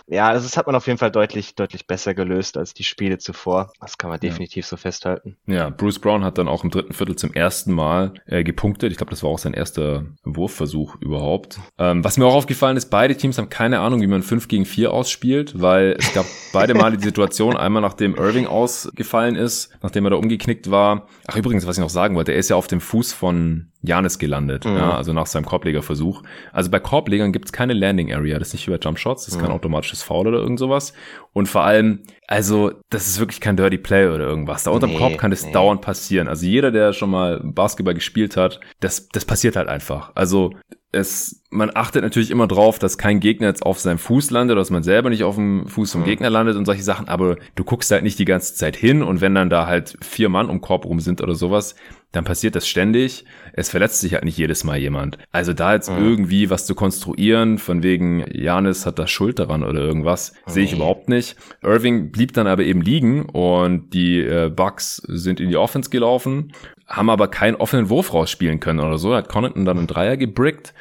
[0.08, 3.18] Ja, das ist, hat man auf jeden Fall deutlich, deutlich besser gelöst als die Spiele
[3.18, 3.72] zuvor.
[3.80, 4.68] Das kann man definitiv ja.
[4.68, 5.36] so festhalten.
[5.46, 8.92] Ja, Bruce Brown hat dann auch im dritten Viertel zum ersten Mal äh, gepunktet.
[8.92, 11.58] Ich glaube, das war auch sein erster Wurfversuch überhaupt.
[11.78, 14.64] Ähm, was mir auch aufgefallen ist, beide Teams haben keine Ahnung, wie man 5 gegen
[14.64, 20.04] 4 ausspielt, weil es gab beide Male die Situation, einmal nachdem Irving ausgefallen ist, nachdem
[20.06, 22.68] er da umgeknickt war, ach übrigens, was ich noch sagen wollte, er ist ja auf
[22.68, 24.76] dem Fuß von Janis gelandet, mhm.
[24.76, 26.22] ja, also nach seinem Korblegerversuch.
[26.52, 29.24] Also bei Korblegern gibt es keine Landing Area, das ist nicht wie bei Jump Shots,
[29.24, 29.46] das ist mhm.
[29.46, 30.92] kein automatisches Foul oder irgend sowas.
[31.32, 34.64] Und vor allem, also das ist wirklich kein Dirty Play oder irgendwas.
[34.64, 35.52] Da unterm nee, Korb kann das nee.
[35.52, 36.28] dauernd passieren.
[36.28, 40.12] Also jeder, der schon mal Basketball gespielt hat, das, das passiert halt einfach.
[40.14, 40.52] Also
[40.92, 44.70] es, man achtet natürlich immer drauf, dass kein Gegner jetzt auf seinem Fuß landet, dass
[44.70, 46.06] man selber nicht auf dem Fuß vom mhm.
[46.06, 49.20] Gegner landet und solche Sachen, aber du guckst halt nicht die ganze Zeit hin und
[49.20, 51.76] wenn dann da halt vier Mann um Korb rum sind oder sowas,
[52.12, 53.24] dann passiert das ständig.
[53.52, 55.18] Es verletzt sich halt nicht jedes Mal jemand.
[55.32, 55.98] Also da jetzt mhm.
[55.98, 60.50] irgendwie was zu konstruieren, von wegen Janis hat da Schuld daran oder irgendwas, mhm.
[60.50, 61.36] sehe ich überhaupt nicht.
[61.62, 66.52] Irving blieb dann aber eben liegen und die äh, Bucks sind in die Offense gelaufen,
[66.86, 69.10] haben aber keinen offenen Wurf rausspielen können oder so.
[69.10, 70.72] Da hat Connaughton dann einen Dreier gebrickt.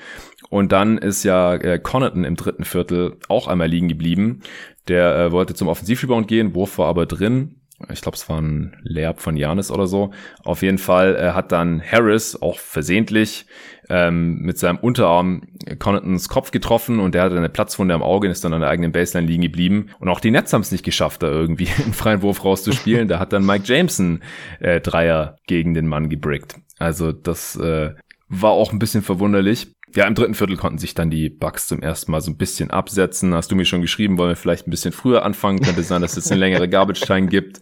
[0.49, 4.41] Und dann ist ja äh, Connaughton im dritten Viertel auch einmal liegen geblieben.
[4.87, 7.55] Der äh, wollte zum Offensivrebound gehen, Wurf war aber drin
[7.91, 10.11] ich glaube, es war ein Layup von Janis oder so.
[10.43, 13.45] Auf jeden Fall äh, hat dann Harris auch versehentlich
[13.89, 15.43] ähm, mit seinem Unterarm
[15.77, 18.69] Connaughtons Kopf getroffen und der hatte eine Platzwunde am Auge und ist dann an der
[18.69, 19.89] eigenen Baseline liegen geblieben.
[19.99, 23.07] Und auch die Nets haben es nicht geschafft, da irgendwie einen freien Wurf rauszuspielen.
[23.07, 24.21] da hat dann Mike Jameson
[24.59, 26.55] äh, Dreier gegen den Mann gebrickt.
[26.79, 27.93] Also das äh,
[28.27, 29.74] war auch ein bisschen verwunderlich.
[29.95, 32.69] Ja, im dritten Viertel konnten sich dann die Bucks zum ersten Mal so ein bisschen
[32.69, 33.33] absetzen.
[33.33, 35.61] Hast du mir schon geschrieben, wollen wir vielleicht ein bisschen früher anfangen?
[35.61, 37.61] Könnte sein, dass es eine längere Garbage Time gibt,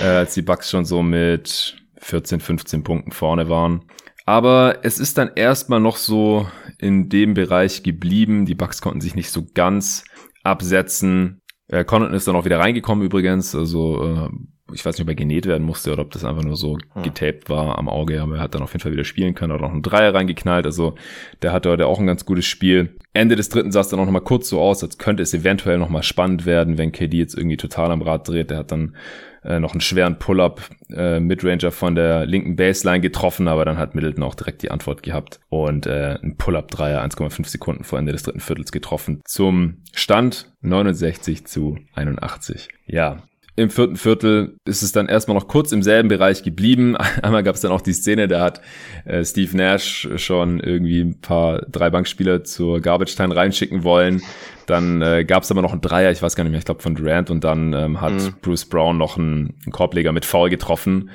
[0.00, 3.84] äh, als die Bucks schon so mit 14, 15 Punkten vorne waren.
[4.26, 8.46] Aber es ist dann erstmal noch so in dem Bereich geblieben.
[8.46, 10.04] Die Bucks konnten sich nicht so ganz
[10.42, 11.40] absetzen.
[11.68, 13.54] Äh, Connaughton ist dann auch wieder reingekommen übrigens.
[13.54, 14.28] Also äh,
[14.72, 17.02] ich weiß nicht, ob er genäht werden musste oder ob das einfach nur so hm.
[17.02, 19.62] getaped war am Auge, aber er hat dann auf jeden Fall wieder spielen können, hat
[19.62, 20.94] auch einen Dreier reingeknallt, also
[21.42, 22.96] der hatte heute auch ein ganz gutes Spiel.
[23.12, 25.78] Ende des dritten sah es dann auch nochmal kurz so aus, als könnte es eventuell
[25.78, 28.94] nochmal spannend werden, wenn KD jetzt irgendwie total am Rad dreht, der hat dann
[29.42, 33.94] äh, noch einen schweren Pull-up äh, Midranger von der linken Baseline getroffen, aber dann hat
[33.94, 38.12] Middleton auch direkt die Antwort gehabt und äh, ein Pull-up Dreier 1,5 Sekunden vor Ende
[38.12, 39.22] des dritten Viertels getroffen.
[39.24, 42.68] Zum Stand 69 zu 81.
[42.86, 43.22] Ja,
[43.60, 46.96] im vierten Viertel ist es dann erstmal noch kurz im selben Bereich geblieben.
[47.22, 48.60] Einmal gab es dann auch die Szene, da hat
[49.04, 54.22] äh, Steve Nash schon irgendwie ein paar drei Bankspieler zur Garbage Time reinschicken wollen.
[54.66, 56.82] Dann äh, gab es aber noch einen Dreier, ich weiß gar nicht mehr, ich glaube
[56.82, 58.34] von Durant und dann ähm, hat mhm.
[58.40, 61.10] Bruce Brown noch einen, einen Korbleger mit Foul getroffen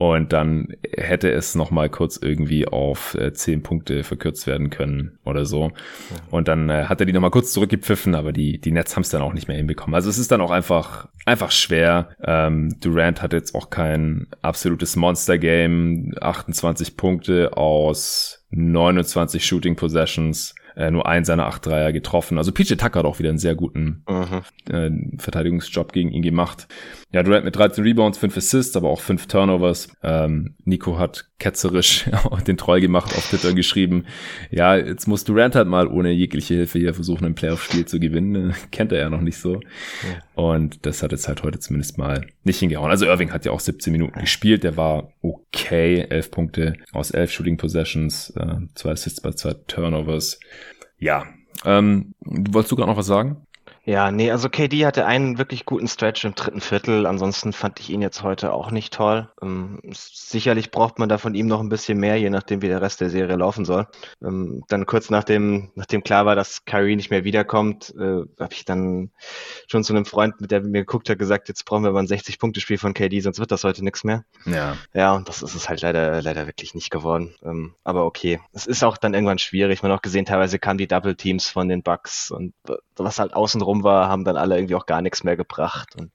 [0.00, 5.18] und dann hätte es noch mal kurz irgendwie auf äh, zehn Punkte verkürzt werden können
[5.26, 5.72] oder so.
[6.30, 9.02] Und dann äh, hat er die noch mal kurz zurückgepfiffen, aber die, die Nets haben
[9.02, 9.94] es dann auch nicht mehr hinbekommen.
[9.94, 12.16] Also es ist dann auch einfach, einfach schwer.
[12.24, 16.14] Ähm, Durant hat jetzt auch kein absolutes Monster-Game.
[16.18, 20.54] 28 Punkte aus 29 Shooting Possessions.
[20.76, 22.38] äh, nur einen seiner acht Dreier getroffen.
[22.38, 24.74] Also PJ Tucker hat auch wieder einen sehr guten mhm.
[24.74, 26.68] äh, Verteidigungsjob gegen ihn gemacht.
[27.12, 29.88] Ja, Durant mit 13 Rebounds, 5 Assists, aber auch 5 Turnovers.
[30.02, 32.08] Ähm, Nico hat ketzerisch
[32.46, 34.04] den Treu gemacht auf Twitter geschrieben.
[34.50, 38.54] Ja, jetzt muss Durant halt mal ohne jegliche Hilfe hier versuchen, ein Playoff-Spiel zu gewinnen.
[38.70, 39.60] Kennt er ja noch nicht so.
[40.36, 42.90] Und das hat jetzt halt heute zumindest mal nicht hingehauen.
[42.90, 44.62] Also Irving hat ja auch 17 Minuten gespielt.
[44.62, 46.06] Der war okay.
[46.08, 50.38] 11 Punkte aus 11 Shooting Possessions, äh, zwei Assists bei zwei Turnovers.
[50.98, 51.24] Ja,
[51.64, 53.46] ähm, wolltest du gerade noch was sagen?
[53.90, 57.06] Ja, nee, also KD hatte einen wirklich guten Stretch im dritten Viertel.
[57.06, 59.28] Ansonsten fand ich ihn jetzt heute auch nicht toll.
[59.42, 62.82] Ähm, sicherlich braucht man da von ihm noch ein bisschen mehr, je nachdem, wie der
[62.82, 63.88] Rest der Serie laufen soll.
[64.22, 68.64] Ähm, dann kurz nachdem, nachdem klar war, dass Kyrie nicht mehr wiederkommt, äh, habe ich
[68.64, 69.10] dann
[69.66, 72.06] schon zu einem Freund, mit der mir geguckt hat, gesagt, jetzt brauchen wir mal ein
[72.06, 74.24] 60-Punkte-Spiel von KD, sonst wird das heute nichts mehr.
[74.46, 74.76] Ja.
[74.94, 77.34] Ja, und das ist es halt leider, leider wirklich nicht geworden.
[77.42, 78.38] Ähm, aber okay.
[78.52, 79.82] Es ist auch dann irgendwann schwierig.
[79.82, 82.54] Man hat auch gesehen, teilweise kamen die Double-Teams von den Bucks und
[82.96, 85.96] was halt außenrum rum war, haben dann alle irgendwie auch gar nichts mehr gebracht.
[85.96, 86.12] Und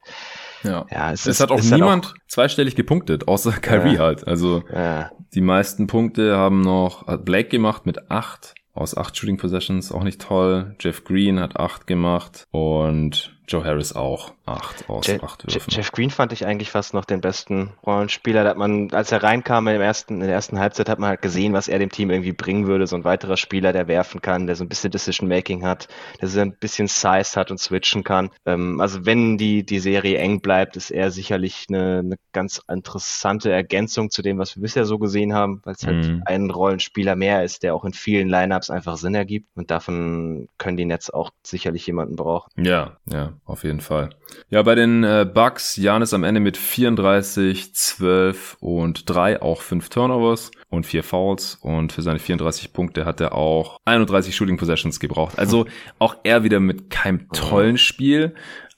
[0.63, 4.27] ja, ja es, es ist, hat auch niemand auch, zweistellig gepunktet, außer Kyrie ja, halt.
[4.27, 5.11] Also ja.
[5.33, 10.03] die meisten Punkte haben noch hat Blake gemacht mit acht aus acht Shooting Possessions, auch
[10.03, 10.75] nicht toll.
[10.81, 14.34] Jeff Green hat acht gemacht und Joe Harris auch.
[14.47, 15.71] Acht aus Je acht Würfen.
[15.71, 18.43] Jeff Green fand ich eigentlich fast noch den besten Rollenspieler.
[18.43, 21.23] Da hat man, als er reinkam im ersten, in der ersten Halbzeit, hat man halt
[21.23, 22.85] gesehen, was er dem Team irgendwie bringen würde.
[22.85, 25.87] So ein weiterer Spieler, der werfen kann, der so ein bisschen Decision Making hat,
[26.21, 28.29] der so ein bisschen Size hat und switchen kann.
[28.45, 33.51] Ähm, also wenn die, die Serie eng bleibt, ist er sicherlich eine, eine ganz interessante
[33.51, 36.21] Ergänzung zu dem, was wir bisher so gesehen haben, weil es halt mhm.
[36.25, 39.47] ein Rollenspieler mehr ist, der auch in vielen Lineups einfach Sinn ergibt.
[39.55, 42.51] Und davon können die Nets auch sicherlich jemanden brauchen.
[42.57, 44.11] Ja, ja auf jeden Fall.
[44.49, 49.89] Ja, bei den äh, Bucks, Janis am Ende mit 34, 12 und 3, auch 5
[49.89, 51.57] Turnovers und 4 Fouls.
[51.61, 55.37] Und für seine 34 Punkte hat er auch 31 Shooting Possessions gebraucht.
[55.37, 55.65] Also
[55.99, 58.35] auch er wieder mit keinem tollen Spiel.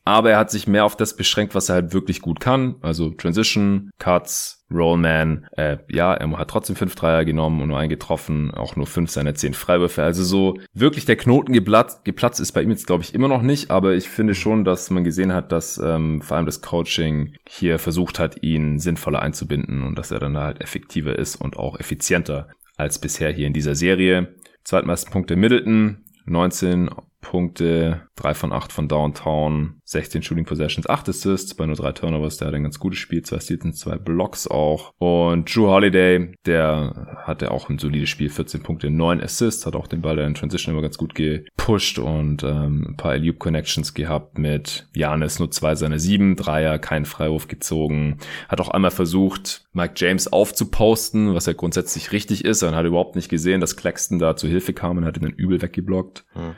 [0.08, 2.76] Aber er hat sich mehr auf das beschränkt, was er halt wirklich gut kann.
[2.82, 7.90] Also Transition, Cuts, Rollman, äh, ja, er hat trotzdem fünf Dreier genommen und nur einen
[7.90, 10.04] getroffen, auch nur fünf seiner zehn Freiwürfe.
[10.04, 13.42] Also so wirklich der Knoten geplatzt, geplatzt ist bei ihm jetzt, glaube ich, immer noch
[13.42, 17.34] nicht, aber ich finde schon, dass man gesehen hat, dass ähm, vor allem das Coaching
[17.46, 21.78] hier versucht hat, ihn sinnvoller einzubinden und dass er dann halt effektiver ist und auch
[21.82, 24.36] effizienter als bisher hier in dieser Serie.
[24.64, 26.90] Zweitmeisten Punkte Middleton, 19
[27.28, 32.38] Punkte, 3 von 8 von Downtown, 16 Shooting Possessions, 8 Assists bei nur 3 Turnovers,
[32.38, 34.94] der hat ein ganz gutes Spiel, 2 Steals und 2 Blocks auch.
[34.98, 39.88] Und Drew Holiday, der hatte auch ein solides Spiel, 14 Punkte, 9 Assists, hat auch
[39.88, 44.38] den Ball in Transition immer ganz gut gepusht und ähm, ein paar Loop Connections gehabt
[44.38, 49.96] mit Janis, nur 2 seiner 7 Dreier, keinen Freiwurf gezogen, hat auch einmal versucht, Mike
[49.98, 54.38] James aufzuposten, was ja grundsätzlich richtig ist, er hat überhaupt nicht gesehen, dass Claxton da
[54.38, 56.24] zu Hilfe kam und hat ihn dann übel weggeblockt.
[56.32, 56.56] Hm.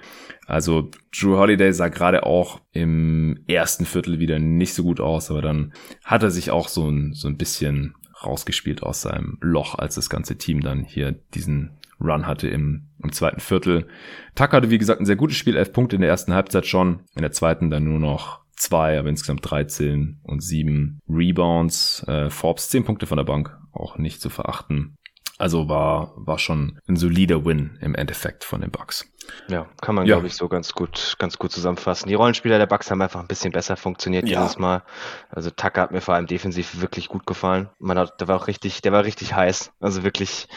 [0.49, 5.43] Also Drew Holiday sah gerade auch im ersten Viertel wieder nicht so gut aus, aber
[5.43, 7.93] dann hat er sich auch so ein, so ein bisschen
[8.25, 13.11] rausgespielt aus seinem Loch, als das ganze Team dann hier diesen Run hatte im, im
[13.11, 13.87] zweiten Viertel.
[14.33, 17.01] Tucker hatte, wie gesagt, ein sehr gutes Spiel, elf Punkte in der ersten Halbzeit schon,
[17.15, 22.03] in der zweiten dann nur noch zwei, aber insgesamt 13 und sieben Rebounds.
[22.07, 24.95] Äh, Forbes zehn Punkte von der Bank, auch nicht zu verachten.
[25.37, 29.09] Also war, war schon ein solider Win im Endeffekt von den Bucks.
[29.47, 30.15] Ja, kann man, ja.
[30.15, 32.07] glaube ich, so ganz gut, ganz gut zusammenfassen.
[32.07, 34.41] Die Rollenspieler der Bucks haben einfach ein bisschen besser funktioniert ja.
[34.41, 34.83] dieses Mal.
[35.29, 37.69] Also Tucker hat mir vor allem defensiv wirklich gut gefallen.
[37.79, 39.71] Man hat, der war auch richtig, der war richtig heiß.
[39.79, 40.47] Also wirklich,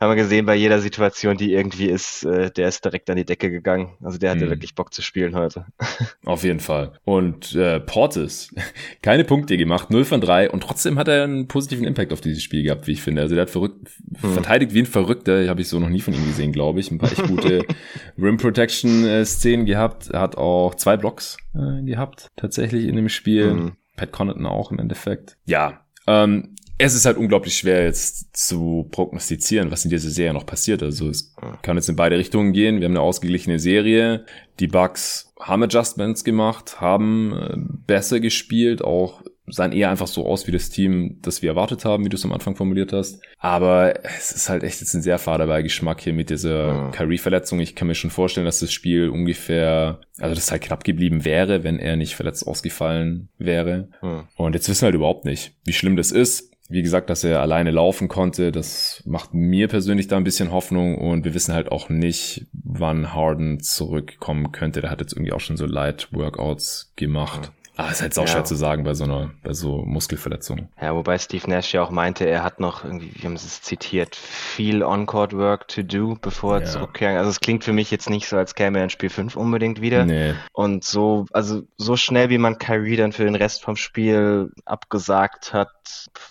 [0.00, 3.24] haben wir gesehen bei jeder Situation, die irgendwie ist, äh, der ist direkt an die
[3.24, 3.96] Decke gegangen.
[4.02, 4.50] Also der hatte mhm.
[4.50, 5.66] wirklich Bock zu spielen heute.
[6.24, 6.92] Auf jeden Fall.
[7.04, 8.54] Und äh, Portis,
[9.02, 12.42] keine Punkte gemacht, 0 von 3 und trotzdem hat er einen positiven Impact auf dieses
[12.42, 13.22] Spiel gehabt, wie ich finde.
[13.22, 13.88] Also der hat verrückt,
[14.22, 14.32] mhm.
[14.32, 16.90] verteidigt wie ein Verrückter, habe ich so noch nie von ihm gesehen, glaube ich.
[16.90, 17.64] Ein paar echt gute
[18.18, 20.10] Rim Protection äh, Szenen gehabt.
[20.12, 23.54] Hat auch zwei Blocks äh, gehabt, tatsächlich in dem Spiel.
[23.54, 23.72] Mhm.
[23.96, 25.36] Pat Connaughton auch im Endeffekt.
[25.44, 30.46] Ja, ähm, es ist halt unglaublich schwer jetzt zu prognostizieren, was in dieser Serie noch
[30.46, 30.82] passiert.
[30.82, 32.78] Also es kann jetzt in beide Richtungen gehen.
[32.78, 34.24] Wir haben eine ausgeglichene Serie.
[34.60, 40.46] Die Bucks haben Adjustments gemacht, haben äh, besser gespielt, auch sahen eher einfach so aus
[40.46, 43.20] wie das Team, das wir erwartet haben, wie du es am Anfang formuliert hast.
[43.38, 46.90] Aber es ist halt echt jetzt ein sehr fader Beigeschmack hier mit dieser mhm.
[46.92, 47.60] Kyrie-Verletzung.
[47.60, 51.64] Ich kann mir schon vorstellen, dass das Spiel ungefähr, also das halt knapp geblieben wäre,
[51.64, 53.88] wenn er nicht verletzt ausgefallen wäre.
[54.02, 54.24] Mhm.
[54.36, 56.48] Und jetzt wissen wir halt überhaupt nicht, wie schlimm das ist.
[56.70, 60.98] Wie gesagt, dass er alleine laufen konnte, das macht mir persönlich da ein bisschen Hoffnung
[60.98, 64.82] und wir wissen halt auch nicht, wann Harden zurückkommen könnte.
[64.82, 67.52] Der hat jetzt irgendwie auch schon so Light Workouts gemacht.
[67.80, 68.32] Ah, ist halt auch ja.
[68.32, 70.68] schwer zu sagen bei so einer, bei so Muskelverletzungen.
[70.82, 73.62] Ja, wobei Steve Nash ja auch meinte, er hat noch irgendwie, wie haben sie es
[73.62, 76.66] zitiert, viel On-Court-Work to do, bevor er ja.
[76.66, 77.16] zurückkehrt.
[77.16, 79.80] Also es klingt für mich jetzt nicht so, als käme er in Spiel 5 unbedingt
[79.80, 80.04] wieder.
[80.04, 80.34] Nee.
[80.52, 85.52] Und so, also so schnell wie man Kyrie dann für den Rest vom Spiel abgesagt
[85.52, 85.70] hat,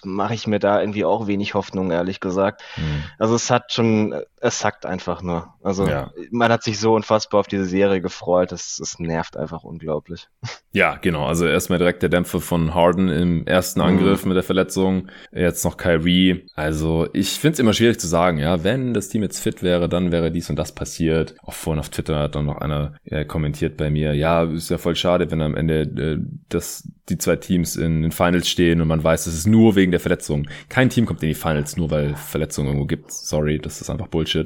[0.03, 2.61] mache ich mir da irgendwie auch wenig Hoffnung, ehrlich gesagt.
[2.75, 3.05] Mhm.
[3.19, 5.53] Also es hat schon, es sackt einfach nur.
[5.63, 6.11] Also ja.
[6.31, 10.27] man hat sich so unfassbar auf diese Serie gefreut, es, es nervt einfach unglaublich.
[10.71, 11.25] Ja, genau.
[11.25, 14.29] Also erstmal direkt der Dämpfer von Harden im ersten Angriff mhm.
[14.29, 15.07] mit der Verletzung.
[15.31, 16.45] Jetzt noch Kyrie.
[16.55, 19.89] Also ich finde es immer schwierig zu sagen, ja, wenn das Team jetzt fit wäre,
[19.89, 21.35] dann wäre dies und das passiert.
[21.41, 24.77] Auch vorhin auf Twitter hat dann noch einer äh, kommentiert bei mir, ja, ist ja
[24.77, 26.17] voll schade, wenn am Ende äh,
[26.49, 29.91] das, die zwei Teams in den Finals stehen und man weiß, es ist nur wegen
[29.91, 30.47] der Verletzung.
[30.69, 33.11] Kein Team kommt in die Finals nur, weil Verletzungen irgendwo gibt.
[33.11, 34.36] Sorry, das ist einfach Bullshit.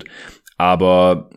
[0.57, 1.29] Aber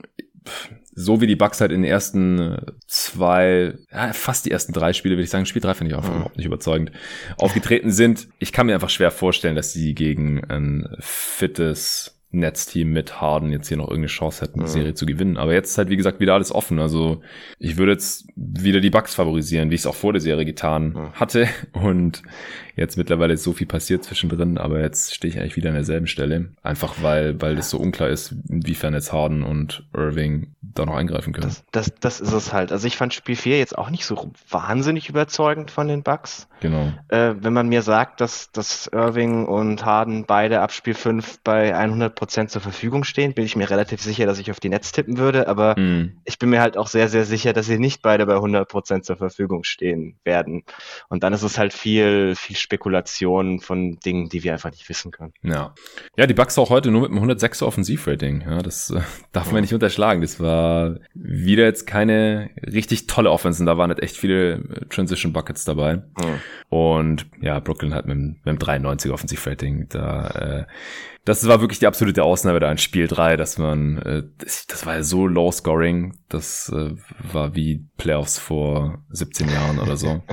[0.95, 4.93] so wie die Bucks halt in den ersten äh, zwei, ja, fast die ersten drei
[4.93, 6.17] Spiele, würde ich sagen, Spiel drei finde ich auch mhm.
[6.17, 6.93] überhaupt nicht überzeugend,
[7.37, 8.29] aufgetreten sind.
[8.39, 13.69] Ich kann mir einfach schwer vorstellen, dass sie gegen ein fittes Netzteam mit Harden jetzt
[13.69, 14.71] hier noch irgendeine Chance hätten, die mhm.
[14.71, 15.37] Serie zu gewinnen.
[15.37, 16.79] Aber jetzt ist halt, wie gesagt, wieder alles offen.
[16.81, 17.23] Also
[17.59, 20.89] ich würde jetzt wieder die Bucks favorisieren, wie ich es auch vor der Serie getan
[20.89, 21.13] mhm.
[21.13, 21.49] hatte.
[21.73, 22.23] Und
[22.77, 26.07] jetzt mittlerweile ist so viel passiert zwischendrin, aber jetzt stehe ich eigentlich wieder an derselben
[26.07, 26.51] Stelle.
[26.63, 31.33] Einfach weil, weil es so unklar ist, inwiefern jetzt Harden und Irving da noch eingreifen
[31.33, 31.49] können.
[31.49, 32.73] Das, das, das ist es halt.
[32.73, 36.49] Also ich fand Spiel 4 jetzt auch nicht so wahnsinnig überzeugend von den Bucks.
[36.61, 36.93] Genau.
[37.09, 41.77] Äh, wenn man mir sagt, dass, dass Irving und Harden beide ab Spiel 5 bei
[41.77, 44.93] 100 Prozent zur Verfügung stehen, bin ich mir relativ sicher, dass ich auf die Netz
[44.93, 46.17] tippen würde, aber mm.
[46.25, 49.05] ich bin mir halt auch sehr, sehr sicher, dass sie nicht beide bei 100 Prozent
[49.05, 50.65] zur Verfügung stehen werden.
[51.09, 55.11] Und dann ist es halt viel, viel Spekulationen von Dingen, die wir einfach nicht wissen
[55.11, 55.35] können.
[55.43, 55.75] Ja,
[56.17, 58.41] ja die Bucks auch heute nur mit einem 106er Offensivrating.
[58.41, 60.23] Ja, das äh, darf man nicht unterschlagen.
[60.23, 63.63] Das war wieder jetzt keine richtig tolle Offense.
[63.63, 65.97] Da waren halt echt viele äh, Transition Buckets dabei.
[65.97, 66.41] Mhm.
[66.71, 69.89] Und ja, Brooklyn hat mit, mit einem 93er Offensivrating.
[69.91, 70.65] Da, äh,
[71.27, 74.87] das war wirklich die absolute Ausnahme da in Spiel 3, dass man, äh, das, das
[74.87, 76.17] war ja so low scoring.
[76.31, 76.93] Das äh,
[77.31, 80.23] war wie Playoffs vor 17 Jahren oder so.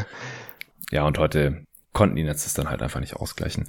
[0.91, 3.68] Ja, und heute konnten die Nets es dann halt einfach nicht ausgleichen.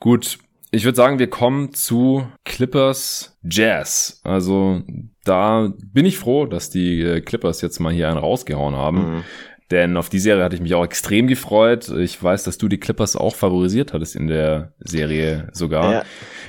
[0.00, 0.38] Gut,
[0.70, 4.20] ich würde sagen, wir kommen zu Clippers Jazz.
[4.24, 4.82] Also
[5.24, 8.98] da bin ich froh, dass die äh, Clippers jetzt mal hier einen rausgehauen haben.
[8.98, 9.24] Mhm.
[9.70, 11.88] Denn auf die Serie hatte ich mich auch extrem gefreut.
[11.88, 15.92] Ich weiß, dass du die Clippers auch favorisiert hattest in der Serie sogar.
[15.92, 16.04] Ja.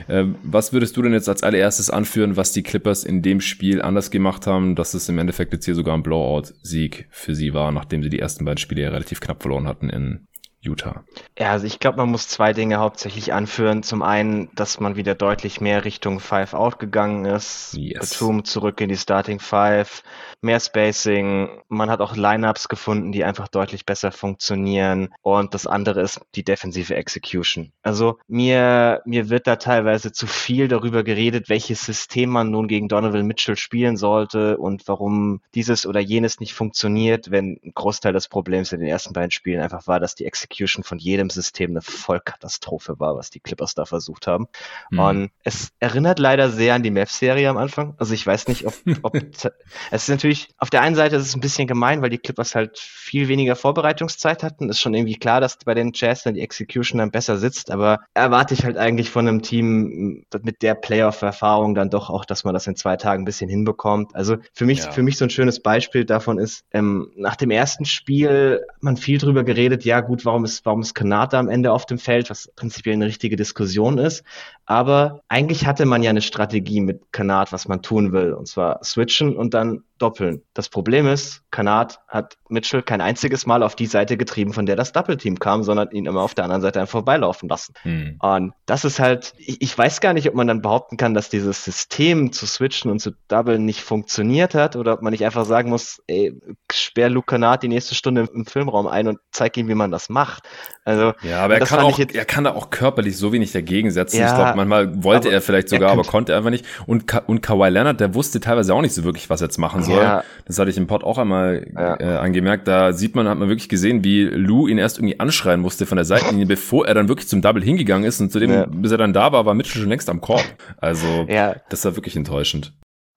[0.10, 3.82] Ähm, was würdest du denn jetzt als allererstes anführen, was die Clippers in dem Spiel
[3.82, 7.72] anders gemacht haben, dass es im Endeffekt jetzt hier sogar ein Blowout-Sieg für sie war,
[7.72, 10.28] nachdem sie die ersten beiden Spiele ja relativ knapp verloren hatten in
[10.66, 11.04] Utah?
[11.38, 13.84] Ja, also ich glaube, man muss zwei Dinge hauptsächlich anführen.
[13.84, 17.76] Zum einen, dass man wieder deutlich mehr Richtung Five Out gegangen ist.
[17.78, 18.12] Yes.
[18.12, 20.04] Batum zurück in die Starting Five,
[20.42, 21.62] mehr Spacing.
[21.68, 25.10] Man hat auch Lineups gefunden, die einfach deutlich besser funktionieren.
[25.22, 27.72] Und das andere ist die defensive Execution.
[27.82, 32.88] Also mir, mir wird da teilweise zu viel darüber geredet, welches System man nun gegen
[32.88, 38.28] Donovan Mitchell spielen sollte und warum dieses oder jenes nicht funktioniert, wenn ein Großteil des
[38.28, 41.82] Problems in den ersten beiden Spielen einfach war, dass die Execution von jedem System eine
[41.82, 44.48] Vollkatastrophe war, was die Clippers da versucht haben.
[44.90, 45.00] Mhm.
[45.00, 47.96] Und es erinnert leider sehr an die Mavs-Serie am Anfang.
[47.98, 49.16] Also ich weiß nicht, ob, ob
[49.92, 50.25] es ist natürlich,
[50.58, 53.56] auf der einen Seite ist es ein bisschen gemein, weil die Clippers halt viel weniger
[53.56, 54.70] Vorbereitungszeit hatten.
[54.70, 58.00] Ist schon irgendwie klar, dass bei den Jazz dann die Execution dann besser sitzt, aber
[58.14, 62.54] erwarte ich halt eigentlich von einem Team mit der Playoff-Erfahrung dann doch auch, dass man
[62.54, 64.16] das in zwei Tagen ein bisschen hinbekommt.
[64.16, 64.92] Also für mich, ja.
[64.92, 68.98] für mich so ein schönes Beispiel davon ist, ähm, nach dem ersten Spiel hat man
[68.98, 72.30] viel drüber geredet, ja gut, warum ist, warum ist Kanata am Ende auf dem Feld,
[72.30, 74.24] was prinzipiell eine richtige Diskussion ist.
[74.66, 78.84] Aber eigentlich hatte man ja eine Strategie mit Kanat, was man tun will, und zwar
[78.84, 80.42] switchen und dann doppeln.
[80.54, 84.76] Das Problem ist, Kanat hat Mitchell kein einziges Mal auf die Seite getrieben, von der
[84.76, 87.74] das Doppelteam kam, sondern ihn immer auf der anderen Seite einfach vorbeilaufen lassen.
[87.84, 88.18] Hm.
[88.20, 91.30] Und das ist halt, ich, ich, weiß gar nicht, ob man dann behaupten kann, dass
[91.30, 95.46] dieses System zu switchen und zu doublen nicht funktioniert hat oder ob man nicht einfach
[95.46, 96.38] sagen muss, ey,
[96.72, 100.10] sperr Luke Kanat die nächste Stunde im Filmraum ein und zeig ihm, wie man das
[100.10, 100.44] macht.
[100.84, 103.92] Also, ja, aber er kann, auch, jetzt, er kann da auch körperlich so wenig dagegen
[103.92, 104.20] setzen.
[104.20, 106.66] Ja, ich glaube, manchmal wollte er vielleicht sogar, er aber konnte er einfach nicht.
[106.86, 109.58] Und, Ka und Kawhi Leonard, der wusste teilweise auch nicht so wirklich, was er jetzt
[109.58, 110.02] machen soll.
[110.02, 110.24] Ja.
[110.46, 112.00] Das hatte ich im Pod auch einmal ja.
[112.00, 112.68] äh, angemerkt.
[112.68, 115.96] Da sieht man, hat man wirklich gesehen, wie Lou ihn erst irgendwie anschreien musste von
[115.98, 118.20] der Seitenlinie, bevor er dann wirklich zum Double hingegangen ist.
[118.22, 120.46] Und zu dem, bis er dann da war, war Mitchell schon längst am Korb.
[120.78, 121.26] Also,
[121.70, 122.74] das war wirklich enttäuschend.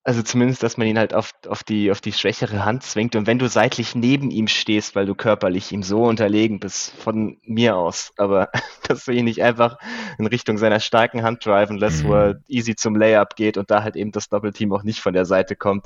[0.09, 3.15] Also zumindest, dass man ihn halt auf, auf, die, auf die schwächere Hand zwingt.
[3.15, 7.37] Und wenn du seitlich neben ihm stehst, weil du körperlich ihm so unterlegen bist, von
[7.43, 8.49] mir aus, aber
[8.89, 9.77] dass du ihn nicht einfach
[10.19, 12.09] in Richtung seiner starken Hand driven lässt, mhm.
[12.09, 15.13] wo er easy zum Layup geht und da halt eben das Doppelteam auch nicht von
[15.13, 15.85] der Seite kommt.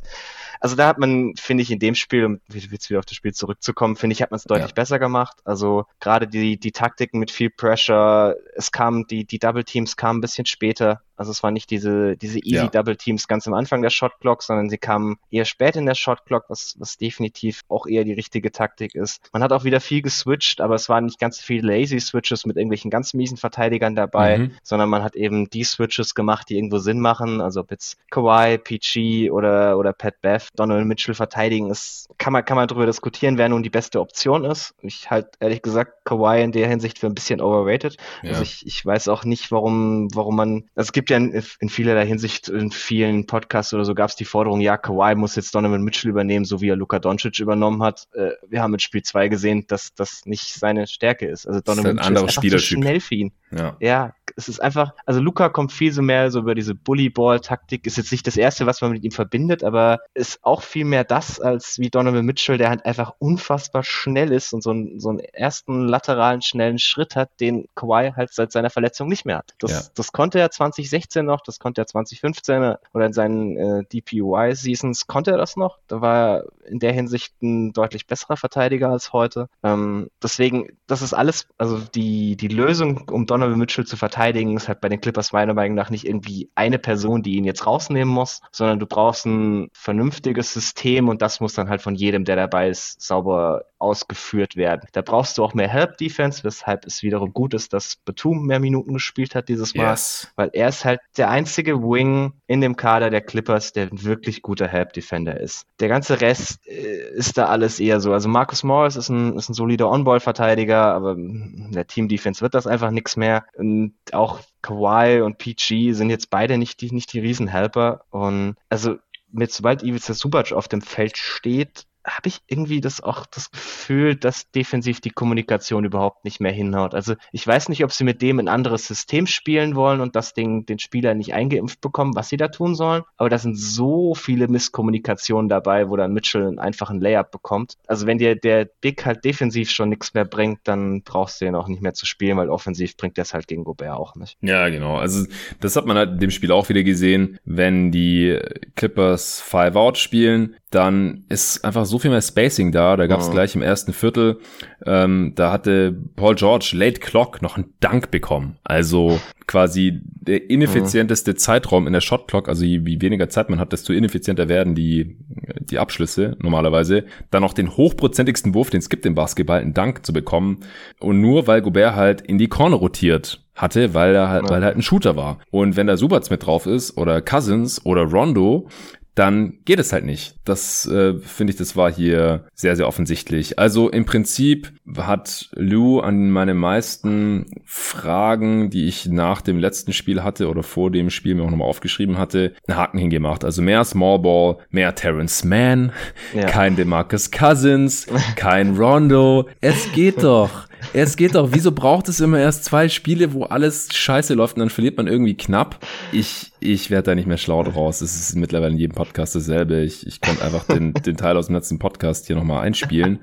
[0.62, 3.35] Also da hat man, finde ich, in dem Spiel, um jetzt wieder auf das Spiel
[3.35, 4.75] zurückzukommen, finde ich, hat man es deutlich ja.
[4.75, 5.38] besser gemacht.
[5.44, 10.18] Also gerade die, die Taktiken mit viel Pressure, es kam, die, die Double Teams kamen
[10.18, 11.03] ein bisschen später.
[11.16, 12.69] Also es waren nicht diese, diese easy ja.
[12.69, 15.94] Double Teams ganz am Anfang der Shot Clock, sondern sie kamen eher spät in der
[15.94, 19.21] Shot Clock, was, was definitiv auch eher die richtige Taktik ist.
[19.33, 22.56] Man hat auch wieder viel geswitcht, aber es waren nicht ganz viele lazy Switches mit
[22.56, 24.52] irgendwelchen ganz miesen Verteidigern dabei, mhm.
[24.63, 27.40] sondern man hat eben die Switches gemacht, die irgendwo Sinn machen.
[27.40, 32.44] Also ob jetzt Kawhi, PG oder, oder Pat Beth Donald Mitchell verteidigen, ist, kann man,
[32.44, 34.75] kann man darüber diskutieren, wer nun die beste Option ist.
[34.81, 37.96] Ich halt ehrlich gesagt Kawhi in der Hinsicht für ein bisschen overrated.
[38.23, 38.31] Ja.
[38.31, 41.69] Also ich, ich weiß auch nicht, warum, warum man, also es gibt ja in, in
[41.69, 45.55] vielerlei Hinsicht in vielen Podcasts oder so gab es die Forderung, ja, Kawhi muss jetzt
[45.55, 48.09] Donovan Mitchell übernehmen, so wie er Luka Doncic übernommen hat.
[48.13, 51.46] Äh, wir haben mit Spiel 2 gesehen, dass das nicht seine Stärke ist.
[51.46, 53.33] Also Donovan ist ein Mitchell ist einfach zu schnell für ihn.
[53.50, 53.77] Ja.
[53.81, 57.87] ja, es ist einfach, also Luca kommt viel so mehr so über diese Bullyball-Taktik.
[57.87, 61.04] Ist jetzt nicht das erste, was man mit ihm verbindet, aber ist auch viel mehr
[61.04, 65.10] das als wie Donovan Mitchell, der halt einfach unfassbar schnell ist und so einen, so
[65.10, 69.54] einen ersten lateralen, schnellen Schritt hat, den Kawhi halt seit seiner Verletzung nicht mehr hat.
[69.58, 69.80] Das, ja.
[69.94, 75.33] das konnte er 2016 noch, das konnte er 2015 oder in seinen äh, DPUI-Seasons konnte
[75.33, 75.78] er das noch.
[75.88, 79.48] Da war er in der Hinsicht ein deutlich besserer Verteidiger als heute.
[79.62, 84.68] Ähm, deswegen, das ist alles, also die, die Lösung, um Donovan Mitchell zu verteidigen, ist
[84.68, 88.12] halt bei den Clippers meiner Meinung nach nicht irgendwie eine Person, die ihn jetzt rausnehmen
[88.12, 92.37] muss, sondern du brauchst ein vernünftiges System und das muss dann halt von jedem, der
[92.37, 94.88] dabei ist, sauber ausgeführt werden.
[94.92, 98.60] Da brauchst du auch mehr Help Defense, weshalb es wiederum gut ist, dass Batum mehr
[98.60, 100.33] Minuten gespielt hat dieses Mal, yes.
[100.37, 104.42] weil er ist halt der einzige Wing in dem Kader der Clippers, der ein wirklich
[104.42, 105.66] guter Help Defender ist.
[105.81, 108.12] Der ganze Rest äh, ist da alles eher so.
[108.12, 112.54] Also Marcus Morris ist ein, ist ein solider On-Ball-Verteidiger, aber in der Team Defense wird
[112.54, 113.44] das einfach nichts mehr.
[113.56, 118.04] Und auch Kawhi und PG sind jetzt beide nicht die, nicht die Riesenhelper.
[118.10, 118.96] Und also
[119.31, 124.17] mit sobald Ivica Subac auf dem Feld steht, habe ich irgendwie das auch das Gefühl,
[124.17, 126.94] dass defensiv die Kommunikation überhaupt nicht mehr hinhaut.
[126.94, 130.35] Also ich weiß nicht, ob sie mit dem ein anderes System spielen wollen und das
[130.35, 133.03] Ding den Spieler nicht eingeimpft bekommen, was sie da tun sollen.
[133.17, 137.75] Aber da sind so viele Misskommunikationen dabei, wo dann Mitchell einen Layup bekommt.
[137.87, 141.55] Also wenn dir der Big halt defensiv schon nichts mehr bringt, dann brauchst du ihn
[141.55, 144.37] auch nicht mehr zu spielen, weil offensiv bringt das halt gegen Gobert auch nicht.
[144.40, 144.96] Ja, genau.
[144.96, 145.27] Also
[145.61, 148.38] das hat man halt in dem Spiel auch wieder gesehen, wenn die
[148.75, 152.96] Clippers Five Out spielen, dann ist einfach so viel mehr Spacing da.
[152.96, 153.31] Da gab es oh.
[153.31, 154.38] gleich im ersten Viertel,
[154.87, 158.56] ähm, da hatte Paul George Late Clock noch einen Dank bekommen.
[158.64, 161.35] Also quasi der ineffizienteste oh.
[161.35, 164.75] Zeitraum in der Shot Clock, also je, je weniger Zeit man hat, desto ineffizienter werden
[164.75, 165.18] die,
[165.60, 167.04] die Abschlüsse normalerweise.
[167.31, 170.60] Dann noch den hochprozentigsten Wurf, den es gibt im Basketball, einen Dank zu bekommen.
[171.00, 174.50] Und nur weil Gobert halt in die Corner rotiert hatte, weil er halt, ja.
[174.50, 175.38] weil er halt ein Shooter war.
[175.50, 178.68] Und wenn da Subats mit drauf ist oder Cousins oder Rondo,
[179.15, 180.37] dann geht es halt nicht.
[180.44, 183.58] Das äh, finde ich, das war hier sehr, sehr offensichtlich.
[183.58, 190.23] Also im Prinzip hat Lou an meine meisten Fragen, die ich nach dem letzten Spiel
[190.23, 193.44] hatte oder vor dem Spiel mir auch nochmal aufgeschrieben hatte, einen Haken hingemacht.
[193.44, 195.92] Also mehr Small Ball, mehr Terrence Mann,
[196.35, 196.46] ja.
[196.46, 198.06] kein DeMarcus Cousins,
[198.37, 199.48] kein Rondo.
[199.60, 200.67] Es geht doch.
[200.92, 201.50] Es geht doch.
[201.52, 205.06] Wieso braucht es immer erst zwei Spiele, wo alles scheiße läuft und dann verliert man
[205.06, 205.85] irgendwie knapp?
[206.12, 208.00] Ich, ich werde da nicht mehr schlau draus.
[208.00, 209.83] Es ist mittlerweile in jedem Podcast dasselbe.
[209.83, 213.20] Ich, ich konnte einfach den, den Teil aus dem letzten Podcast hier nochmal einspielen.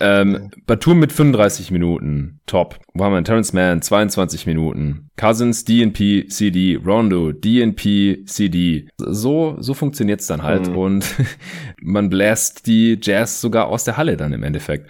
[0.00, 2.78] Ähm, Batum mit 35 Minuten, top.
[2.94, 5.10] Wo haben wir Terrence Mann, 22 Minuten.
[5.16, 8.88] Cousins, DNP, CD, Rondo, DNP, CD.
[8.96, 10.68] So, so funktioniert's dann halt.
[10.68, 10.76] Mhm.
[10.76, 11.14] Und
[11.82, 14.88] man bläst die Jazz sogar aus der Halle dann im Endeffekt.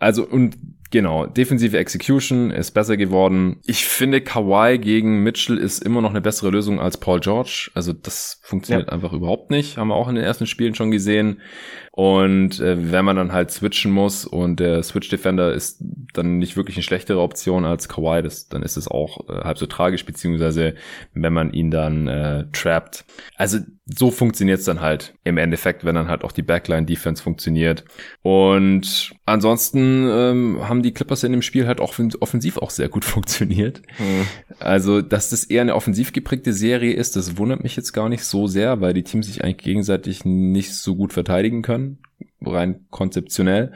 [0.00, 0.56] Also, und
[0.92, 3.60] Genau, defensive Execution ist besser geworden.
[3.64, 7.70] Ich finde, Kawhi gegen Mitchell ist immer noch eine bessere Lösung als Paul George.
[7.74, 8.92] Also das funktioniert ja.
[8.92, 9.76] einfach überhaupt nicht.
[9.76, 11.40] Haben wir auch in den ersten Spielen schon gesehen.
[11.92, 15.82] Und äh, wenn man dann halt switchen muss und der Switch Defender ist
[16.12, 19.58] dann nicht wirklich eine schlechtere Option als Kawhi, das, dann ist es auch äh, halb
[19.58, 20.74] so tragisch, beziehungsweise
[21.14, 23.04] wenn man ihn dann äh, trappt.
[23.34, 27.84] Also so funktioniert es dann halt im Endeffekt, wenn dann halt auch die Backline-Defense funktioniert.
[28.22, 33.04] Und ansonsten ähm, haben die Clippers in dem Spiel halt auch offensiv auch sehr gut
[33.04, 33.82] funktioniert.
[33.98, 34.26] Mhm.
[34.60, 38.22] Also, dass das eher eine offensiv geprägte Serie ist, das wundert mich jetzt gar nicht
[38.22, 41.79] so sehr, weil die Teams sich eigentlich gegenseitig nicht so gut verteidigen können
[42.42, 43.72] rein konzeptionell.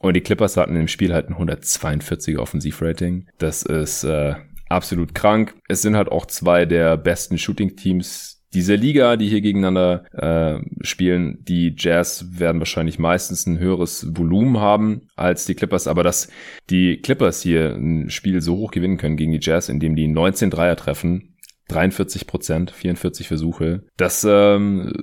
[0.00, 3.26] Und die Clippers hatten im Spiel halt ein 142er Offensivrating.
[3.38, 4.34] Das ist äh,
[4.68, 5.54] absolut krank.
[5.68, 11.44] Es sind halt auch zwei der besten Shooting-Teams dieser Liga, die hier gegeneinander äh, spielen,
[11.44, 16.28] die Jazz werden wahrscheinlich meistens ein höheres Volumen haben als die Clippers, aber dass
[16.70, 20.48] die Clippers hier ein Spiel so hoch gewinnen können gegen die Jazz, indem die 19
[20.48, 21.36] Dreier treffen,
[21.68, 24.94] 43 Prozent, 44 Versuche, das ähm,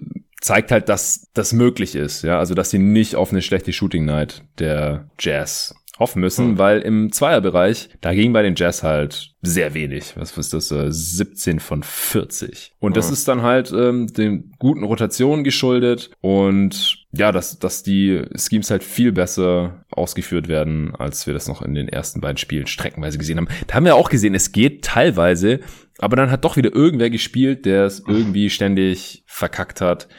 [0.46, 4.06] zeigt halt, dass das möglich ist, ja, also dass sie nicht auf eine schlechte Shooting
[4.06, 6.58] Night der Jazz hoffen müssen, mhm.
[6.60, 10.14] weil im Zweierbereich, da ging bei den Jazz halt sehr wenig.
[10.18, 10.68] Was ist das?
[10.70, 12.74] 17 von 40.
[12.80, 12.94] Und mhm.
[12.94, 18.70] das ist dann halt ähm, den guten Rotationen geschuldet und ja, dass, dass die Schemes
[18.70, 23.18] halt viel besser ausgeführt werden, als wir das noch in den ersten beiden Spielen streckenweise
[23.18, 23.48] gesehen haben.
[23.66, 25.62] Da haben wir auch gesehen, es geht teilweise
[26.00, 30.10] aber dann hat doch wieder irgendwer gespielt, der es irgendwie ständig verkackt hat.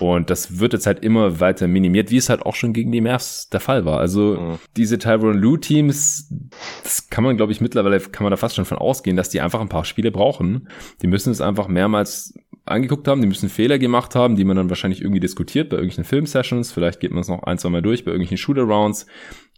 [0.00, 3.00] Und das wird jetzt halt immer weiter minimiert, wie es halt auch schon gegen die
[3.00, 4.00] Mavs der Fall war.
[4.00, 4.58] Also mhm.
[4.76, 6.34] diese Tyron Lue Teams,
[6.82, 9.40] das kann man, glaube ich, mittlerweile kann man da fast schon von ausgehen, dass die
[9.40, 10.68] einfach ein paar Spiele brauchen.
[11.00, 12.34] Die müssen es einfach mehrmals
[12.66, 16.04] angeguckt haben, die müssen Fehler gemacht haben, die man dann wahrscheinlich irgendwie diskutiert bei irgendwelchen
[16.04, 16.72] Filmsessions.
[16.72, 19.06] Vielleicht geht man es noch ein, zwei Mal durch bei irgendwelchen Shooter-Rounds.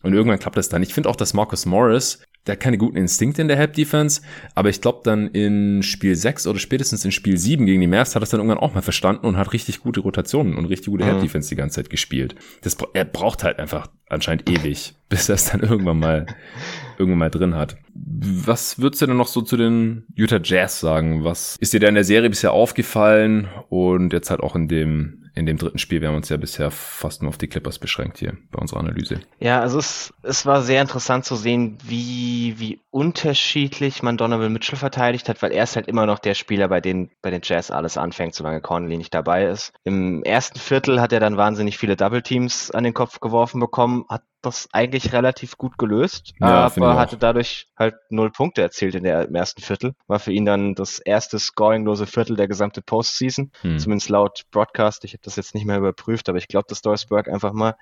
[0.02, 0.82] Und irgendwann klappt das dann.
[0.82, 4.20] Ich finde auch, dass Marcus Morris der hat keine guten Instinkte in der Help Defense,
[4.54, 8.16] aber ich glaube dann in Spiel 6 oder spätestens in Spiel 7 gegen die Mavs
[8.16, 11.04] hat er dann irgendwann auch mal verstanden und hat richtig gute Rotationen und richtig gute
[11.04, 11.08] mhm.
[11.08, 12.34] Help Defense die ganze Zeit gespielt.
[12.62, 16.26] Das, er braucht halt einfach anscheinend ewig, bis er es dann irgendwann mal
[16.98, 17.76] irgendwann mal drin hat.
[17.94, 21.24] Was würdest du denn noch so zu den Utah Jazz sagen?
[21.24, 25.21] Was ist dir da in der Serie bisher aufgefallen und jetzt halt auch in dem
[25.34, 26.00] in dem dritten Spiel.
[26.00, 29.20] Wir haben uns ja bisher fast nur auf die Clippers beschränkt hier bei unserer Analyse.
[29.38, 34.78] Ja, also es, es war sehr interessant zu sehen, wie, wie unterschiedlich man Donovan Mitchell
[34.78, 37.70] verteidigt hat, weil er ist halt immer noch der Spieler, bei den, bei den Jazz
[37.70, 39.72] alles anfängt, solange Conley nicht dabei ist.
[39.82, 44.04] Im ersten Viertel hat er dann wahnsinnig viele Double Teams an den Kopf geworfen bekommen,
[44.08, 49.04] hat das eigentlich relativ gut gelöst, ja, aber hatte dadurch halt null Punkte erzielt in
[49.04, 49.94] der, im ersten Viertel.
[50.08, 53.78] War für ihn dann das erste scoringlose Viertel der gesamte Postseason, hm.
[53.78, 55.04] zumindest laut Broadcast.
[55.04, 57.76] Ich habe das jetzt nicht mehr überprüft, aber ich glaube das Dorisberg einfach mal.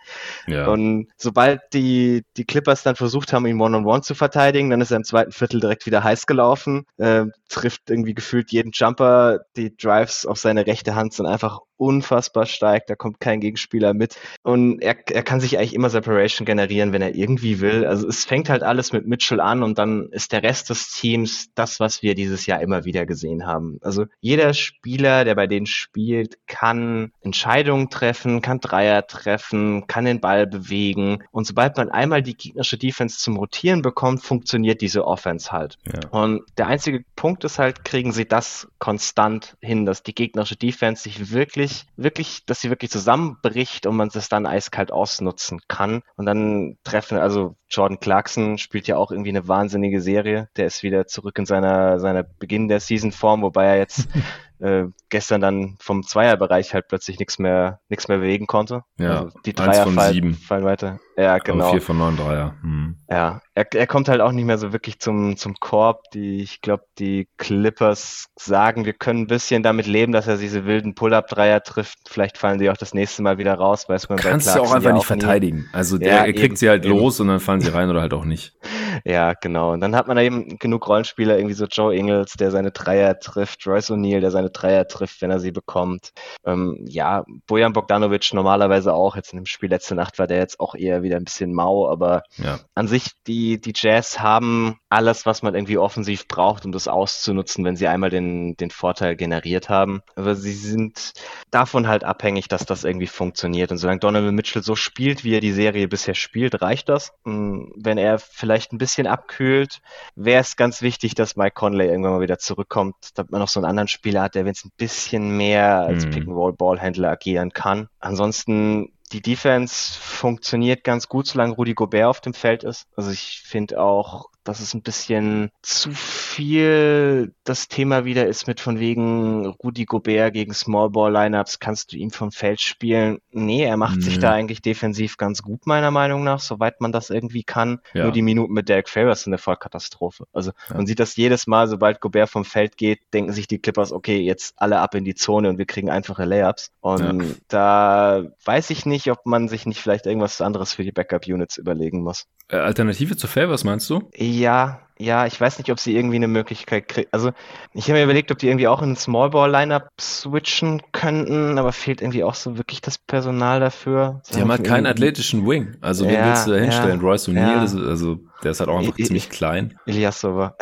[0.47, 0.67] Ja.
[0.67, 4.83] Und sobald die, die Clippers dann versucht haben, ihn One-on-One -on -one zu verteidigen, dann
[4.83, 9.41] ist er im zweiten Viertel direkt wieder heiß gelaufen, äh, trifft irgendwie gefühlt jeden Jumper.
[9.57, 14.17] Die Drives auf seine rechte Hand sind einfach unfassbar stark, da kommt kein Gegenspieler mit.
[14.43, 17.87] Und er, er kann sich eigentlich immer Separation generieren, wenn er irgendwie will.
[17.87, 21.49] Also es fängt halt alles mit Mitchell an und dann ist der Rest des Teams
[21.55, 23.79] das, was wir dieses Jahr immer wieder gesehen haben.
[23.81, 30.21] Also jeder Spieler, der bei denen spielt, kann Entscheidungen treffen, kann Dreier treffen, kann den
[30.21, 31.25] Ball bewegen.
[31.31, 35.79] Und sobald man einmal die gegnerische Defense zum Rotieren bekommt, funktioniert diese Offense halt.
[35.91, 36.09] Ja.
[36.11, 41.05] Und der einzige Punkt ist halt, kriegen sie das konstant hin, dass die gegnerische Defense
[41.05, 46.03] sich wirklich wirklich, wirklich, dass sie wirklich zusammenbricht und man das dann eiskalt ausnutzen kann.
[46.17, 50.49] Und dann treffen, also Jordan Clarkson spielt ja auch irgendwie eine wahnsinnige Serie.
[50.57, 54.09] Der ist wieder zurück in seiner, seiner Beginn der Season-Form, wobei er jetzt
[54.61, 58.83] äh, gestern dann vom Zweierbereich halt plötzlich nichts mehr, nichts mehr bewegen konnte.
[58.99, 61.01] Ja, also die Dreier fallen, fallen weiter.
[61.17, 61.65] Ja, genau.
[61.65, 62.55] Aber vier von neun Dreier.
[62.63, 62.97] Hm.
[63.11, 66.05] Ja, er, er kommt halt auch nicht mehr so wirklich zum, zum Korb.
[66.15, 70.65] Die, ich glaube, die Clippers sagen, wir können ein bisschen damit leben, dass er diese
[70.65, 71.99] wilden Pull-Up-Dreier trifft.
[72.09, 74.93] Vielleicht fallen die auch das nächste Mal wieder raus, weiß man Kannst du auch einfach
[74.95, 75.69] nicht verteidigen.
[75.73, 76.97] Also der, ja, er kriegt eben, sie halt eben.
[76.97, 78.55] los und dann fallen sie rein oder halt auch nicht.
[79.05, 79.73] Ja, genau.
[79.73, 83.19] Und dann hat man da eben genug Rollenspieler, irgendwie so Joe Ingles, der seine Dreier
[83.19, 86.13] trifft, Royce O'Neill, der seine Dreier trifft, wenn er sie bekommt.
[86.45, 89.17] Ähm, ja, Bojan Bogdanovic normalerweise auch.
[89.17, 91.89] Jetzt in dem Spiel letzte Nacht war der jetzt auch eher wieder ein bisschen mau,
[91.89, 92.59] aber ja.
[92.75, 97.65] an sich, die, die Jazz haben alles, was man irgendwie offensiv braucht, um das auszunutzen,
[97.65, 100.03] wenn sie einmal den, den Vorteil generiert haben.
[100.17, 101.13] Aber sie sind
[101.51, 103.71] davon halt abhängig, dass das irgendwie funktioniert.
[103.71, 107.13] Und solange Donovan Mitchell so spielt, wie er die Serie bisher spielt, reicht das.
[107.25, 109.81] Hm, wenn er vielleicht ein bisschen abkühlt,
[110.15, 113.61] wäre es ganz wichtig, dass Mike Conley irgendwann mal wieder zurückkommt, damit man noch so
[113.61, 116.11] einen anderen Spieler hat, der wenn es ein bisschen mehr als mhm.
[116.11, 117.89] Pick-and-Roll-Ballhändler agieren kann.
[117.99, 122.87] Ansonsten die Defense funktioniert ganz gut, solange Rudy Gobert auf dem Feld ist.
[122.97, 128.61] Also ich finde auch, dass es ein bisschen zu viel das Thema wieder ist mit
[128.61, 133.19] von wegen Rudy Gobert gegen Smallball-Lineups, kannst du ihn vom Feld spielen?
[133.31, 134.03] Nee, er macht mhm.
[134.03, 137.81] sich da eigentlich defensiv ganz gut, meiner Meinung nach, soweit man das irgendwie kann.
[137.93, 138.05] Ja.
[138.05, 140.27] Nur die Minuten mit Derek Favors sind eine Vollkatastrophe.
[140.33, 140.77] Also ja.
[140.77, 144.21] man sieht das jedes Mal, sobald Gobert vom Feld geht, denken sich die Clippers, okay,
[144.21, 146.73] jetzt alle ab in die Zone und wir kriegen einfache Layups.
[146.81, 147.35] Und ja.
[147.49, 152.03] da weiß ich nicht, ob man sich nicht vielleicht irgendwas anderes für die Backup-Units überlegen
[152.03, 152.27] muss.
[152.49, 154.11] Äh, Alternative zu Favors meinst du?
[154.17, 157.09] Ja, ja, ich weiß nicht, ob sie irgendwie eine Möglichkeit kriegen.
[157.11, 157.31] Also,
[157.73, 162.03] ich habe mir überlegt, ob die irgendwie auch in ein Smallball-Lineup switchen könnten, aber fehlt
[162.03, 164.21] irgendwie auch so wirklich das Personal dafür.
[164.25, 165.77] Sie haben halt keinen athletischen Wing.
[165.81, 167.01] Also, ja, wen willst du da hinstellen?
[167.01, 167.89] Ja, Royce O'Neill, ja.
[167.89, 169.79] also, der ist halt auch einfach I ziemlich klein.
[169.85, 170.57] Ilyasova.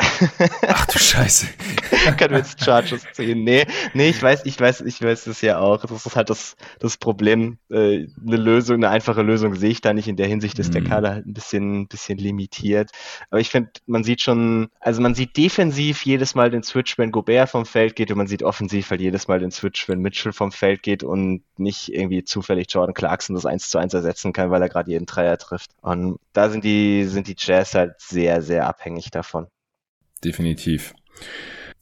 [0.67, 1.47] Ach du Scheiße.
[2.17, 3.43] Können wir jetzt Chargers ziehen?
[3.43, 5.85] Nee, nee, ich weiß, ich weiß, ich weiß das ja auch.
[5.85, 7.57] Das ist halt das, das Problem.
[7.69, 10.07] Äh, eine Lösung, eine einfache Lösung sehe ich da nicht.
[10.07, 10.87] In der Hinsicht ist der mhm.
[10.87, 12.91] Kader halt ein bisschen, bisschen limitiert.
[13.29, 14.28] Aber ich finde, man sieht schon,
[14.79, 18.27] also man sieht defensiv jedes Mal den Switch, wenn Gobert vom Feld geht und man
[18.27, 22.23] sieht offensiv halt jedes Mal den Switch, wenn Mitchell vom Feld geht und nicht irgendwie
[22.23, 25.71] zufällig Jordan Clarkson das 1 zu 1 ersetzen kann, weil er gerade jeden Dreier trifft.
[25.81, 29.47] Und da sind die, sind die Jazz halt sehr, sehr abhängig davon.
[30.23, 30.93] Definitiv.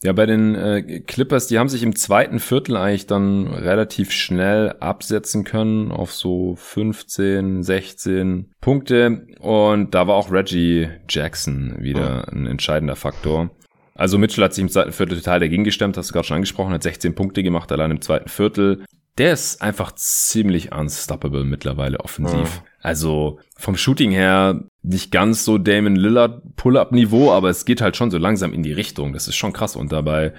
[0.02, 4.76] Ja, bei den äh, Clippers, die haben sich im zweiten Viertel eigentlich dann relativ schnell
[4.78, 9.26] absetzen können auf so 15, 16 Punkte.
[9.40, 13.50] Und da war auch Reggie Jackson wieder ein entscheidender Faktor.
[13.94, 16.72] Also Mitchell hat sich im zweiten Viertel total dagegen gestemmt, hast du gerade schon angesprochen,
[16.72, 18.84] hat 16 Punkte gemacht allein im zweiten Viertel
[19.18, 22.60] der ist einfach ziemlich unstoppable mittlerweile offensiv.
[22.60, 22.66] Mhm.
[22.80, 28.10] Also vom Shooting her nicht ganz so Damon Lillard Pull-up-Niveau, aber es geht halt schon
[28.10, 29.12] so langsam in die Richtung.
[29.12, 29.76] Das ist schon krass.
[29.76, 30.32] Und dabei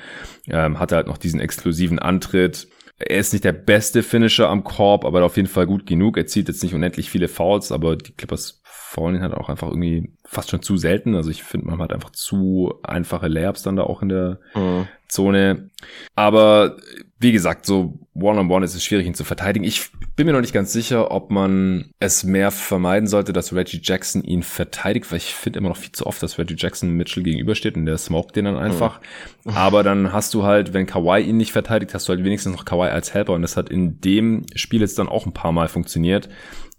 [0.48, 2.68] ähm, hat er halt noch diesen exklusiven Antritt.
[2.98, 6.18] Er ist nicht der beste Finisher am Korb, aber auf jeden Fall gut genug.
[6.18, 8.59] Er zieht jetzt nicht unendlich viele Fouls, aber die Clippers
[8.98, 11.16] ihn halt auch einfach irgendwie fast schon zu selten.
[11.16, 14.88] Also ich finde, man hat einfach zu einfache Layups dann da auch in der mhm.
[15.08, 15.70] Zone.
[16.16, 16.78] Aber
[17.20, 19.66] wie gesagt, so One-on-One -on -one ist es schwierig, ihn zu verteidigen.
[19.66, 23.80] Ich bin mir noch nicht ganz sicher, ob man es mehr vermeiden sollte, dass Reggie
[23.82, 27.24] Jackson ihn verteidigt, weil ich finde immer noch viel zu oft, dass Reggie Jackson Mitchell
[27.24, 29.02] gegenübersteht und der smoked den dann einfach.
[29.44, 29.52] Mhm.
[29.52, 32.66] Aber dann hast du halt, wenn Kawhi ihn nicht verteidigt, hast du halt wenigstens noch
[32.66, 35.68] Kawhi als Helper und das hat in dem Spiel jetzt dann auch ein paar Mal
[35.68, 36.30] funktioniert.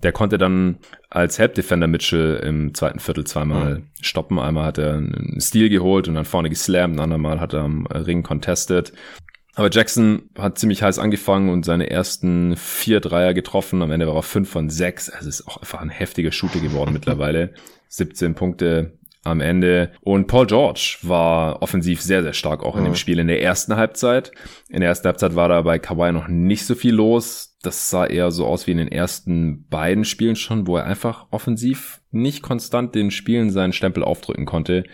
[0.03, 0.78] Der konnte dann
[1.11, 3.84] als Help Defender Mitchell im zweiten Viertel zweimal mhm.
[4.01, 4.38] stoppen.
[4.38, 7.86] Einmal hat er einen Steal geholt und dann vorne geslammt, ein andermal hat er am
[7.86, 8.92] Ring contested.
[9.55, 13.82] Aber Jackson hat ziemlich heiß angefangen und seine ersten vier Dreier getroffen.
[13.82, 15.11] Am Ende war er fünf von sechs.
[15.11, 17.53] Also ist auch einfach ein heftiger Shooter geworden mittlerweile.
[17.88, 18.92] 17 Punkte
[19.22, 19.92] am Ende.
[20.00, 23.76] Und Paul George war offensiv sehr, sehr stark auch in dem Spiel in der ersten
[23.76, 24.32] Halbzeit.
[24.68, 27.56] In der ersten Halbzeit war da bei Kawhi noch nicht so viel los.
[27.62, 31.26] Das sah eher so aus wie in den ersten beiden Spielen schon, wo er einfach
[31.30, 34.84] offensiv nicht konstant den Spielen seinen Stempel aufdrücken konnte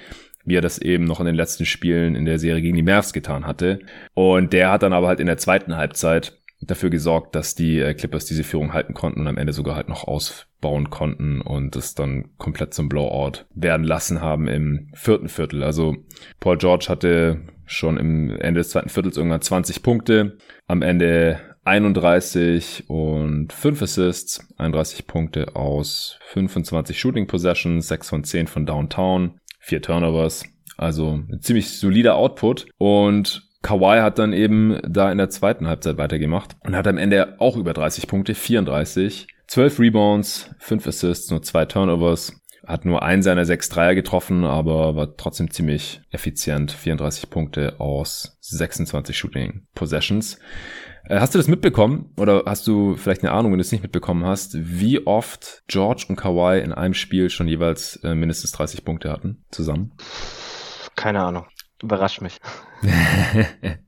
[0.47, 3.13] wie er das eben noch in den letzten Spielen in der Serie gegen die Mavs
[3.13, 3.81] getan hatte.
[4.15, 7.95] Und der hat dann aber halt in der zweiten Halbzeit dafür gesorgt, dass die äh,
[7.95, 11.95] Clippers diese Führung halten konnten und am Ende sogar halt noch ausbauen konnten und es
[11.95, 15.63] dann komplett zum Blowout werden lassen haben im vierten Viertel.
[15.63, 15.97] Also
[16.41, 22.85] Paul George hatte schon im Ende des zweiten Viertels irgendwann 20 Punkte, am Ende 31
[22.89, 29.83] und 5 Assists, 31 Punkte aus 25 Shooting Possessions, 6 von 10 von Downtown, vier
[29.83, 30.45] Turnovers.
[30.77, 32.67] Also ziemlich solider Output.
[32.79, 37.35] Und Kawhi hat dann eben da in der zweiten Halbzeit weitergemacht und hat am Ende
[37.41, 42.41] auch über 30 Punkte, 34, 12 Rebounds, 5 Assists, nur zwei Turnovers.
[42.65, 46.71] Hat nur einen seiner sechs Dreier getroffen, aber war trotzdem ziemlich effizient.
[46.71, 50.39] 34 Punkte aus 26 Shooting Possessions.
[51.09, 53.83] Äh, hast du das mitbekommen oder hast du vielleicht eine Ahnung, wenn du es nicht
[53.83, 58.85] mitbekommen hast, wie oft George und Kawhi in einem Spiel schon jeweils äh, mindestens 30
[58.85, 59.93] Punkte hatten zusammen?
[60.95, 61.47] Keine Ahnung.
[61.83, 62.39] Überrascht mich.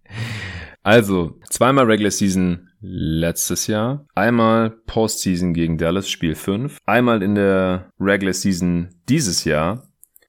[0.82, 7.91] also, zweimal Regular Season letztes Jahr, einmal Postseason gegen Dallas Spiel 5, einmal in der
[7.99, 9.88] Regular Season dieses Jahr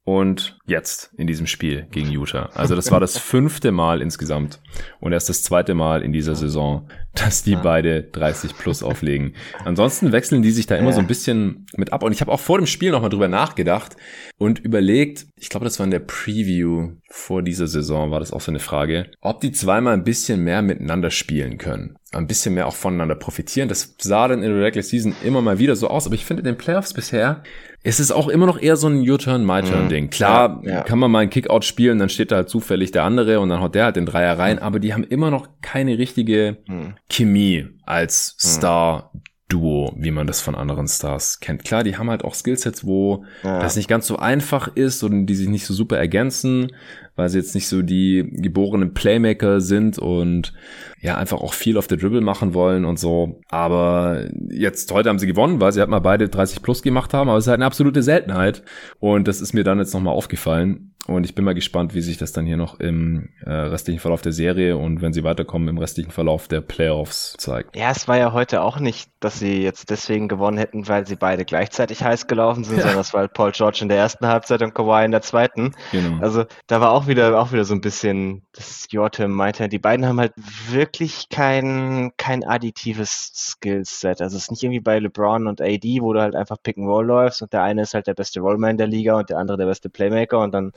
[0.09, 2.49] und jetzt in diesem Spiel gegen Utah.
[2.55, 4.59] Also das war das fünfte Mal insgesamt
[4.99, 9.35] und erst das zweite Mal in dieser Saison, dass die beide 30 plus auflegen.
[9.65, 12.39] Ansonsten wechseln die sich da immer so ein bisschen mit ab und ich habe auch
[12.39, 13.97] vor dem Spiel nochmal drüber nachgedacht
[14.39, 18.41] und überlegt, ich glaube, das war in der Preview vor dieser Saison, war das auch
[18.41, 22.65] so eine Frage, ob die zweimal ein bisschen mehr miteinander spielen können ein bisschen mehr
[22.65, 23.69] auch voneinander profitieren.
[23.69, 26.41] Das sah dann in der Regular Season immer mal wieder so aus, aber ich finde
[26.41, 27.43] in den Playoffs bisher
[27.83, 30.05] ist es auch immer noch eher so ein U-Turn, My-Turn-Ding.
[30.05, 30.09] Mhm.
[30.09, 30.83] Klar, ja, ja.
[30.83, 33.61] kann man mal einen Kickout spielen, dann steht da halt zufällig der andere und dann
[33.61, 34.63] haut der halt den Dreier rein, mhm.
[34.63, 36.95] aber die haben immer noch keine richtige mhm.
[37.09, 38.47] Chemie als mhm.
[38.47, 39.11] Star
[39.49, 41.65] Duo, wie man das von anderen Stars kennt.
[41.65, 43.59] Klar, die haben halt auch Skillsets, wo ja.
[43.59, 46.71] das nicht ganz so einfach ist und die sich nicht so super ergänzen,
[47.19, 50.53] weil sie jetzt nicht so die geborenen Playmaker sind und
[51.01, 53.41] ja einfach auch viel auf der Dribble machen wollen und so.
[53.49, 57.29] Aber jetzt heute haben sie gewonnen, weil sie halt mal beide 30 plus gemacht haben,
[57.29, 58.63] aber es ist halt eine absolute Seltenheit.
[58.99, 60.89] Und das ist mir dann jetzt nochmal aufgefallen.
[61.09, 64.21] Und ich bin mal gespannt, wie sich das dann hier noch im äh, restlichen Verlauf
[64.21, 67.75] der Serie und wenn sie weiterkommen im restlichen Verlauf der Playoffs zeigt.
[67.75, 71.15] Ja, es war ja heute auch nicht, dass sie jetzt deswegen gewonnen hätten, weil sie
[71.15, 72.81] beide gleichzeitig heiß gelaufen sind, ja.
[72.83, 75.73] sondern das war halt Paul George in der ersten Halbzeit und Kawhi in der zweiten.
[75.91, 76.21] Genau.
[76.21, 80.05] Also da war auch wieder auch wieder so ein bisschen das Jortem meinte, die beiden
[80.05, 80.33] haben halt
[80.69, 84.21] wirklich kein kein additives Skillset.
[84.21, 86.87] Also es ist nicht irgendwie bei LeBron und AD, wo du halt einfach Pick and
[86.87, 89.57] Roll läufst und der eine ist halt der beste Rollman der Liga und der andere
[89.57, 90.71] der beste Playmaker und dann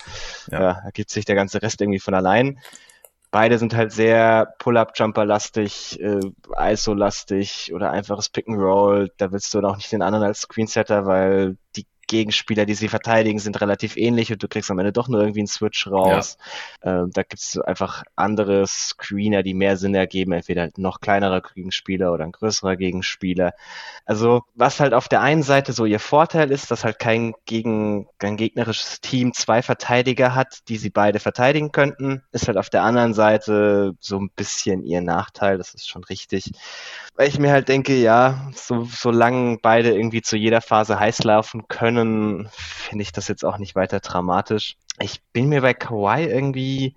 [0.51, 0.61] ja.
[0.61, 2.59] ja ergibt sich der ganze Rest irgendwie von allein.
[3.30, 6.20] Beide sind halt sehr Pull-Up-Jumper-lastig, äh,
[6.72, 9.11] ISO-lastig oder einfaches Pick-and-Roll.
[9.16, 12.89] Da willst du dann auch nicht den anderen als Screensetter, weil die Gegenspieler, die sie
[12.89, 16.37] verteidigen, sind relativ ähnlich und du kriegst am Ende doch nur irgendwie einen Switch raus.
[16.85, 17.03] Ja.
[17.03, 21.41] Ähm, da gibt es einfach andere Screener, die mehr Sinn ergeben, entweder halt noch kleinerer
[21.41, 23.55] Gegenspieler oder ein größerer Gegenspieler.
[24.05, 28.07] Also was halt auf der einen Seite so ihr Vorteil ist, dass halt kein, gegen,
[28.19, 32.83] kein gegnerisches Team zwei Verteidiger hat, die sie beide verteidigen könnten, ist halt auf der
[32.83, 36.53] anderen Seite so ein bisschen ihr Nachteil, das ist schon richtig.
[37.17, 41.69] Weil ich mir halt denke, ja, so, solange beide irgendwie zu jeder Phase heiß laufen
[41.69, 44.77] können, können, finde ich das jetzt auch nicht weiter dramatisch.
[44.99, 46.95] Ich bin mir bei Kawhi irgendwie,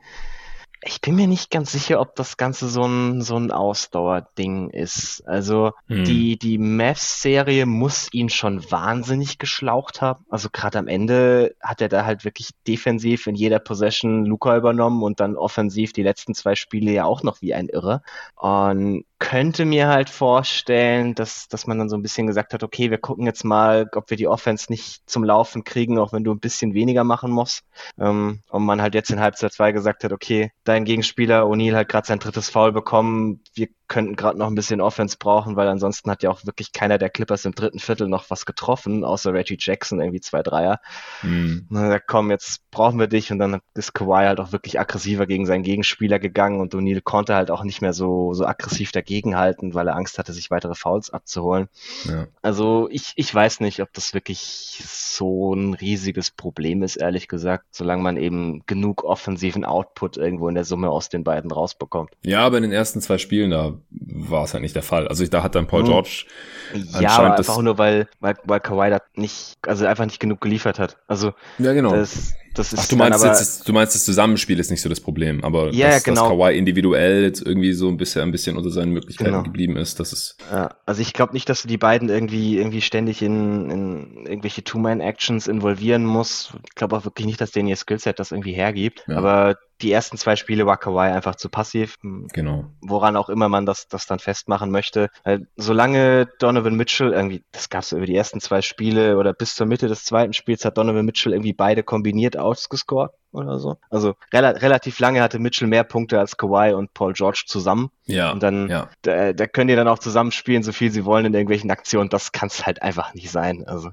[0.88, 5.24] ich bin mir nicht ganz sicher, ob das Ganze so ein, so ein Ausdauerding ist.
[5.26, 6.04] Also hm.
[6.04, 10.26] die, die Mavs-Serie muss ihn schon wahnsinnig geschlaucht haben.
[10.30, 15.02] Also gerade am Ende hat er da halt wirklich defensiv in jeder Possession Luca übernommen
[15.02, 18.04] und dann offensiv die letzten zwei Spiele ja auch noch wie ein Irre.
[18.36, 22.92] Und könnte mir halt vorstellen, dass, dass man dann so ein bisschen gesagt hat, okay,
[22.92, 26.32] wir gucken jetzt mal, ob wir die Offense nicht zum Laufen kriegen, auch wenn du
[26.32, 27.64] ein bisschen weniger machen musst.
[27.98, 31.88] Ähm, und man halt jetzt in Halbzeit 2 gesagt hat, okay, dein Gegenspieler O'Neill hat
[31.88, 36.10] gerade sein drittes Foul bekommen, wir könnten gerade noch ein bisschen Offense brauchen, weil ansonsten
[36.10, 39.58] hat ja auch wirklich keiner der Clippers im dritten Viertel noch was getroffen, außer Reggie
[39.60, 40.80] Jackson, irgendwie zwei Dreier.
[41.22, 41.68] Mhm.
[41.70, 44.80] Und dann gesagt, komm, jetzt brauchen wir dich und dann ist Kawhi halt auch wirklich
[44.80, 48.92] aggressiver gegen seinen Gegenspieler gegangen und O'Neill konnte halt auch nicht mehr so, so aggressiv
[48.92, 51.70] dagegenhalten, weil er Angst hatte, sich weitere Fouls abzuholen.
[52.06, 52.28] Ja.
[52.42, 57.68] Also ich, ich weiß nicht, ob das wirklich so ein riesiges Problem ist, ehrlich gesagt,
[57.72, 62.12] solange man eben genug offensiven Output irgendwo in der Summe aus den beiden rausbekommt.
[62.24, 65.08] Ja, aber in den ersten zwei Spielen da war es halt nicht der Fall.
[65.08, 65.88] Also ich, da hat dann Paul hm.
[65.88, 66.26] George
[66.74, 70.80] ja, aber einfach nur weil, weil, weil Kawhi da nicht, also einfach nicht genug geliefert
[70.80, 70.98] hat.
[71.08, 71.92] Also ja, genau.
[71.92, 74.90] Das, das ist Ach, du meinst, aber, jetzt, du meinst, das Zusammenspiel ist nicht so
[74.90, 76.30] das Problem, aber ja, dass, genau.
[76.30, 79.44] dass Kawhi individuell jetzt irgendwie so ein bisschen, ein bisschen unter seinen Möglichkeiten genau.
[79.44, 80.38] geblieben ist, das ist.
[80.52, 84.64] Ja, also ich glaube nicht, dass du die beiden irgendwie, irgendwie ständig in, in irgendwelche
[84.64, 86.54] Two-Man-Actions involvieren musst.
[86.68, 89.04] Ich glaube auch wirklich nicht, dass denen ihr Skillset das irgendwie hergibt.
[89.08, 89.18] Ja.
[89.18, 91.98] Aber die ersten zwei Spiele war Kawhi einfach zu passiv.
[92.02, 92.66] Genau.
[92.82, 95.10] Woran auch immer man das, das dann festmachen möchte.
[95.58, 99.68] Solange Donovan Mitchell irgendwie, das gab es über die ersten zwei Spiele oder bis zur
[99.68, 103.78] Mitte des zweiten Spiels hat Donovan Mitchell irgendwie beide kombiniert ausgescored oder so.
[103.90, 107.92] Also rela relativ lange hatte Mitchell mehr Punkte als Kawhi und Paul George zusammen.
[108.06, 108.32] Ja.
[108.32, 108.90] Und dann, ja.
[109.02, 112.10] da, da können die dann auch zusammenspielen, so viel sie wollen in irgendwelchen Aktionen.
[112.10, 113.66] Das kann es halt einfach nicht sein.
[113.68, 113.90] Also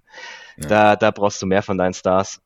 [0.56, 0.68] ja.
[0.68, 2.40] da, da brauchst du mehr von deinen Stars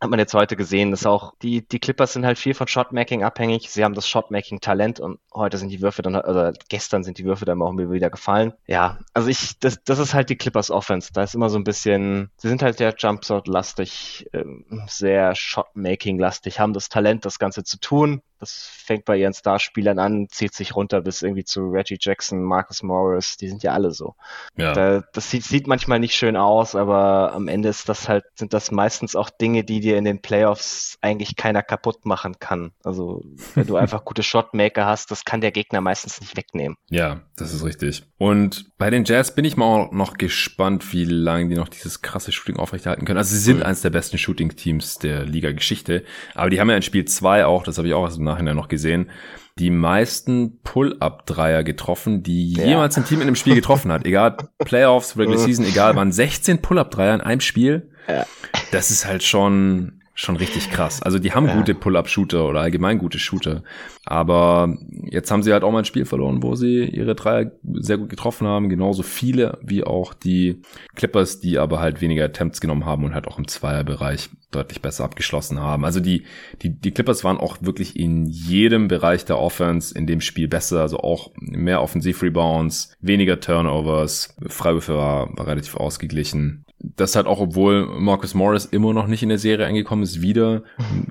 [0.00, 3.22] hat man jetzt heute gesehen, dass auch die, die Clippers sind halt viel von Shotmaking
[3.22, 3.70] abhängig.
[3.70, 7.44] Sie haben das Shotmaking-Talent und heute sind die Würfe dann, oder gestern sind die Würfe
[7.44, 8.54] dann auch wieder gefallen.
[8.66, 11.10] Ja, also ich, das, das ist halt die Clippers Offense.
[11.12, 16.72] Da ist immer so ein bisschen, sie sind halt sehr Jumpshot-lastig, ähm, sehr Shotmaking-lastig, haben
[16.72, 18.22] das Talent, das Ganze zu tun.
[18.40, 22.82] Das fängt bei ihren Starspielern an, zieht sich runter bis irgendwie zu Reggie Jackson, Marcus
[22.82, 24.14] Morris, die sind ja alle so.
[24.56, 24.72] Ja.
[24.72, 28.54] Da, das sieht, sieht manchmal nicht schön aus, aber am Ende ist das halt, sind
[28.54, 32.72] das meistens auch Dinge, die dir in den Playoffs eigentlich keiner kaputt machen kann.
[32.82, 33.22] Also
[33.54, 36.76] wenn du einfach gute Shotmaker hast, das kann der Gegner meistens nicht wegnehmen.
[36.88, 38.04] Ja, das ist richtig.
[38.16, 42.00] Und bei den Jazz bin ich mal auch noch gespannt, wie lange die noch dieses
[42.00, 43.18] krasse Shooting aufrechterhalten können.
[43.18, 43.64] Also sie sind cool.
[43.64, 47.78] eines der besten Shooting-Teams der Liga-Geschichte, aber die haben ja in Spiel zwei auch, das
[47.78, 49.10] habe ich auch erst im Nachhinein noch gesehen,
[49.58, 52.64] die meisten Pull-Up-Dreier getroffen, die ja.
[52.64, 54.06] jemals ein Team in einem Spiel getroffen hat.
[54.06, 57.90] Egal, Playoffs, Regular Season, egal, waren 16 Pull-Up-Dreier in einem Spiel.
[58.08, 58.26] Ja.
[58.72, 61.02] Das ist halt schon, schon richtig krass.
[61.02, 61.56] Also die haben ja.
[61.56, 63.62] gute Pull-Up-Shooter oder allgemein gute Shooter.
[64.04, 67.96] Aber jetzt haben sie halt auch mal ein Spiel verloren, wo sie ihre Dreier sehr
[67.96, 68.68] gut getroffen haben.
[68.68, 70.62] Genauso viele wie auch die
[70.94, 75.04] Clippers, die aber halt weniger Attempts genommen haben und halt auch im Zweierbereich deutlich besser
[75.04, 75.84] abgeschlossen haben.
[75.84, 76.24] Also die,
[76.62, 80.80] die, die Clippers waren auch wirklich in jedem Bereich der Offense in dem Spiel besser.
[80.80, 87.86] Also auch mehr Offensiv-Rebounds, weniger Turnovers, Freiwürfe war, war relativ ausgeglichen das hat auch, obwohl
[88.00, 90.62] Marcus Morris immer noch nicht in der Serie angekommen ist, wieder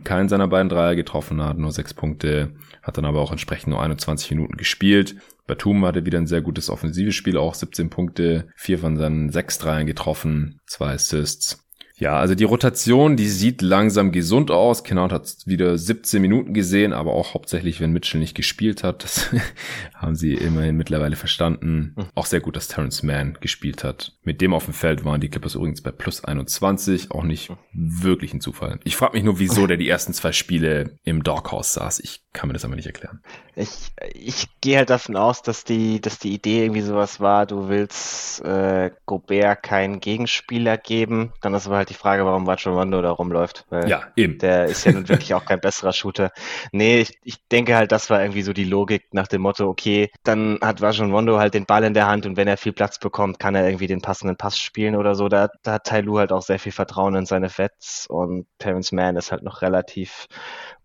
[0.04, 3.82] keinen seiner beiden Dreier getroffen hat, nur sechs Punkte, hat dann aber auch entsprechend nur
[3.82, 5.16] 21 Minuten gespielt.
[5.46, 9.58] Batum hatte wieder ein sehr gutes offensives Spiel, auch 17 Punkte, vier von seinen sechs
[9.58, 11.69] Dreiern getroffen, zwei Assists.
[12.00, 14.86] Ja, also die Rotation, die sieht langsam gesund aus.
[14.86, 19.04] Kennard hat wieder 17 Minuten gesehen, aber auch hauptsächlich, wenn Mitchell nicht gespielt hat.
[19.04, 19.30] Das
[19.94, 21.94] haben sie immerhin mittlerweile verstanden.
[21.96, 22.06] Hm.
[22.16, 24.14] Auch sehr gut, dass Terrence Mann gespielt hat.
[24.24, 27.12] Mit dem auf dem Feld waren die Clippers übrigens bei plus 21.
[27.12, 28.80] Auch nicht wirklich ein Zufall.
[28.86, 32.00] Ich frage mich nur, wieso der die ersten zwei Spiele im Doghouse saß.
[32.00, 33.22] Ich kann mir das aber nicht erklären.
[33.56, 37.70] Ich, ich gehe halt davon aus, dass die, dass die Idee irgendwie sowas war, du
[37.70, 41.34] willst äh, Gobert keinen Gegenspieler geben.
[41.42, 43.66] Dann ist aber halt die Frage, warum Rajon Rondo da rumläuft.
[43.72, 44.38] ja, eben.
[44.38, 46.32] Der ist ja nun wirklich auch kein besserer Shooter.
[46.72, 50.12] Nee, ich, ich denke halt, das war irgendwie so die Logik nach dem Motto, okay,
[50.24, 53.00] dann hat Rajon Rondo halt den Ball in der Hand und wenn er viel Platz
[53.00, 55.30] bekommt, kann er irgendwie den passenden Pass spielen oder so.
[55.30, 58.92] Da, da hat Tai Lu halt auch sehr viel Vertrauen in seine Vets und Terrence
[58.92, 60.28] Mann ist halt noch relativ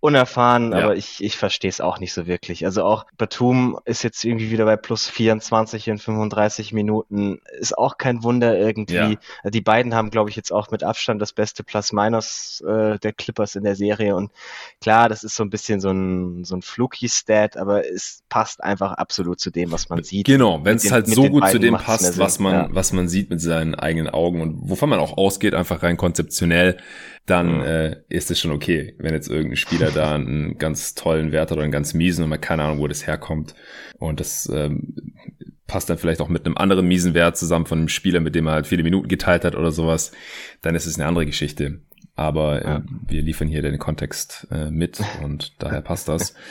[0.05, 0.78] unerfahren, ja.
[0.78, 2.64] aber ich, ich verstehe es auch nicht so wirklich.
[2.64, 7.99] Also auch Batum ist jetzt irgendwie wieder bei plus 24 in 35 Minuten, ist auch
[7.99, 8.95] kein Wunder irgendwie.
[8.95, 9.51] Ja.
[9.51, 13.57] Die beiden haben, glaube ich, jetzt auch mit Abstand das beste Plus-Minus äh, der Clippers
[13.57, 14.32] in der Serie und
[14.80, 18.93] klar, das ist so ein bisschen so ein, so ein fluky-Stat, aber es passt einfach
[18.93, 20.26] absolut zu dem, was man sieht.
[20.26, 22.68] Genau, wenn es halt so gut zu dem passt, was man, ja.
[22.70, 26.78] was man sieht mit seinen eigenen Augen und wovon man auch ausgeht, einfach rein konzeptionell,
[27.26, 27.62] dann mhm.
[27.62, 31.62] äh, ist es schon okay, wenn jetzt irgendein Spieler da einen ganz tollen Wert oder
[31.62, 33.55] einen ganz miesen und man keine Ahnung, wo das herkommt.
[33.99, 34.95] Und das ähm,
[35.66, 38.47] passt dann vielleicht auch mit einem anderen miesen Wert zusammen von einem Spieler, mit dem
[38.47, 40.12] er halt viele Minuten geteilt hat oder sowas,
[40.62, 41.81] dann ist es eine andere Geschichte.
[42.16, 42.83] Aber äh, ja.
[43.09, 46.35] wir liefern hier den Kontext äh, mit und daher passt das.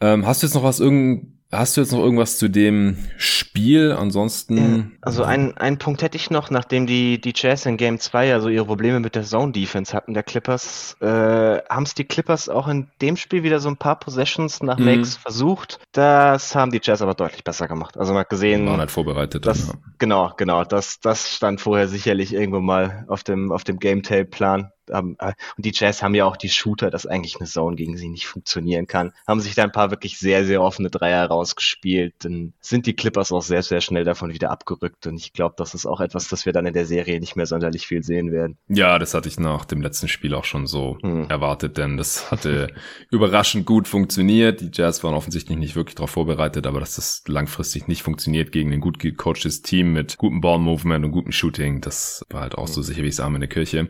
[0.00, 3.92] Ähm, hast du jetzt noch was irgend Hast du jetzt noch irgendwas zu dem Spiel?
[3.92, 4.98] Ansonsten.
[5.00, 8.50] Also ein, ein Punkt hätte ich noch, nachdem die, die Jazz in Game 2 also
[8.50, 12.68] ihre Probleme mit der Zone Defense hatten, der Clippers, äh, haben es die Clippers auch
[12.68, 14.84] in dem Spiel wieder so ein paar Possessions nach mhm.
[14.84, 15.80] Makes versucht.
[15.92, 17.96] Das haben die Jazz aber deutlich besser gemacht.
[17.96, 18.66] Also man hat gesehen.
[18.66, 19.46] Waren halt vorbereitet.
[19.46, 19.74] Das, ja.
[19.96, 20.64] Genau, genau.
[20.64, 25.16] Das, das stand vorher sicherlich irgendwo mal auf dem, auf dem Game Tape Plan haben,
[25.18, 28.08] äh, und die Jazz haben ja auch die Shooter, dass eigentlich eine Zone gegen sie
[28.08, 29.12] nicht funktionieren kann.
[29.26, 32.14] Haben sich da ein paar wirklich sehr, sehr offene Dreier rausgespielt.
[32.20, 35.06] Dann sind die Clippers auch sehr, sehr schnell davon wieder abgerückt.
[35.06, 37.46] Und ich glaube, das ist auch etwas, das wir dann in der Serie nicht mehr
[37.46, 38.56] sonderlich viel sehen werden.
[38.68, 41.28] Ja, das hatte ich nach dem letzten Spiel auch schon so hm.
[41.28, 42.68] erwartet, denn das hatte
[43.10, 44.60] überraschend gut funktioniert.
[44.60, 48.72] Die Jazz waren offensichtlich nicht wirklich darauf vorbereitet, aber dass das langfristig nicht funktioniert gegen
[48.72, 52.76] ein gut gecoachtes Team mit gutem Ball-Movement und gutem Shooting, das war halt auch so
[52.76, 52.82] hm.
[52.82, 53.88] sicher wie es Arme in der Kirche.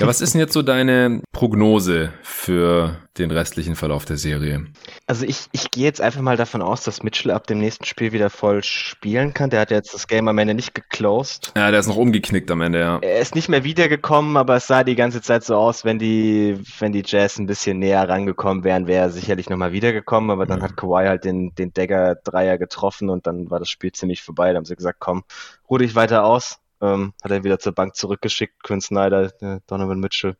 [0.00, 4.66] Ja, was ist denn jetzt so deine Prognose für den restlichen Verlauf der Serie?
[5.06, 8.12] Also ich, ich gehe jetzt einfach mal davon aus, dass Mitchell ab dem nächsten Spiel
[8.12, 9.48] wieder voll spielen kann.
[9.48, 11.52] Der hat jetzt das Game am Ende nicht geclosed.
[11.56, 12.98] Ja, der ist noch umgeknickt am Ende, ja.
[13.00, 16.58] Er ist nicht mehr wiedergekommen, aber es sah die ganze Zeit so aus, wenn die,
[16.78, 20.58] wenn die Jazz ein bisschen näher rangekommen wären, wäre er sicherlich nochmal wiedergekommen, aber dann
[20.58, 20.64] mhm.
[20.64, 24.52] hat Kawhi halt den, den Dagger-Dreier getroffen und dann war das Spiel ziemlich vorbei.
[24.52, 25.24] Da haben sie gesagt, komm,
[25.70, 26.58] ruh dich weiter aus.
[26.80, 30.36] Ähm, hat er wieder zur Bank zurückgeschickt, Quinn Snyder, äh, Donovan Mitchell.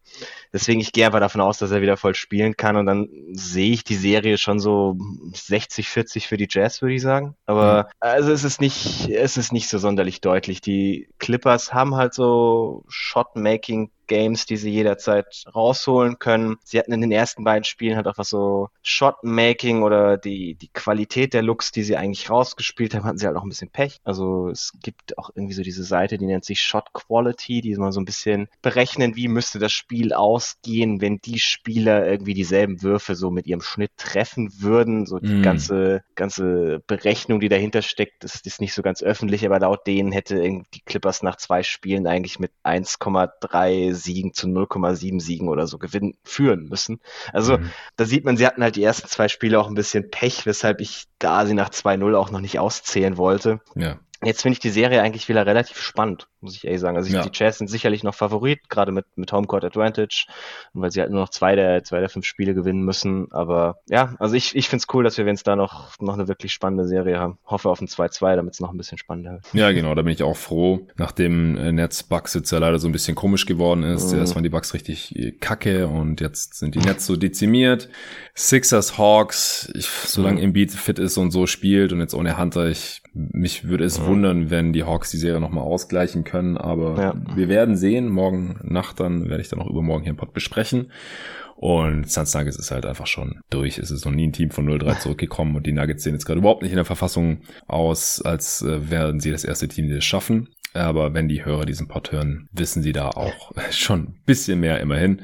[0.53, 3.73] Deswegen, ich gehe einfach davon aus, dass er wieder voll spielen kann und dann sehe
[3.73, 4.97] ich die Serie schon so
[5.33, 7.37] 60, 40 für die Jazz, würde ich sagen.
[7.47, 7.91] Aber mhm.
[8.01, 10.61] also es ist nicht, es ist nicht so sonderlich deutlich.
[10.61, 16.57] Die Clippers haben halt so Shot-Making Games, die sie jederzeit rausholen können.
[16.65, 20.69] Sie hatten in den ersten beiden Spielen halt auch was so Shot-Making oder die, die
[20.69, 23.99] Qualität der Looks, die sie eigentlich rausgespielt haben, hatten sie halt auch ein bisschen Pech.
[24.05, 27.93] Also es gibt auch irgendwie so diese Seite, die nennt sich Shot Quality, die mal
[27.93, 33.15] so ein bisschen berechnen, wie müsste das Spiel ausgehen, wenn die Spieler irgendwie dieselben Würfe
[33.15, 35.07] so mit ihrem Schnitt treffen würden.
[35.07, 35.43] So die mm.
[35.43, 40.13] ganze, ganze Berechnung, die dahinter steckt, ist, ist nicht so ganz öffentlich, aber laut denen
[40.13, 45.79] hätte die Clippers nach zwei Spielen eigentlich mit 1,3 Siegen zu 0,7 Siegen oder so
[45.79, 47.01] gewinnen, führen müssen.
[47.33, 47.71] Also mhm.
[47.97, 50.81] da sieht man, sie hatten halt die ersten zwei Spiele auch ein bisschen Pech, weshalb
[50.81, 53.61] ich da sie nach 2-0 auch noch nicht auszählen wollte.
[53.75, 53.99] Ja.
[54.23, 56.97] Jetzt finde ich die Serie eigentlich wieder relativ spannend, muss ich ehrlich sagen.
[56.97, 57.23] Also ja.
[57.23, 60.27] die Jazz sind sicherlich noch Favorit, gerade mit, mit Homecourt Advantage,
[60.75, 63.33] weil sie halt nur noch zwei der, zwei der fünf Spiele gewinnen müssen.
[63.33, 66.15] Aber ja, also ich, ich finde es cool, dass wir, wenn es da noch, noch
[66.15, 69.33] eine wirklich spannende Serie haben, hoffe auf ein 2-2, damit es noch ein bisschen spannender
[69.33, 69.45] wird.
[69.53, 70.87] Ja, genau, da bin ich auch froh.
[70.97, 74.13] Nachdem äh, Nets Bucks jetzt ja leider so ein bisschen komisch geworden ist.
[74.13, 74.19] Mhm.
[74.19, 77.89] Erst waren die Bucks richtig äh, kacke und jetzt sind die Nets so dezimiert.
[78.35, 80.45] Sixers, Hawks, ich, solange mhm.
[80.45, 84.07] Embiid fit ist und so spielt und jetzt ohne Hunter, ich mich würde es mhm.
[84.07, 87.15] wundern, wenn die Hawks die Serie nochmal ausgleichen können, aber ja.
[87.35, 88.11] wir werden sehen.
[88.11, 90.91] Morgen Nacht dann werde ich dann auch übermorgen hier im Pod besprechen.
[91.57, 93.79] Und Suns Nuggets ist halt einfach schon durch.
[93.79, 96.41] Es ist noch nie ein Team von 0-3 zurückgekommen und die Nuggets sehen jetzt gerade
[96.41, 100.05] überhaupt nicht in der Verfassung aus, als äh, werden sie das erste Team, die das
[100.05, 100.49] schaffen.
[100.75, 104.81] Aber wenn die Hörer diesen Pod hören, wissen sie da auch schon ein bisschen mehr
[104.81, 105.23] immerhin.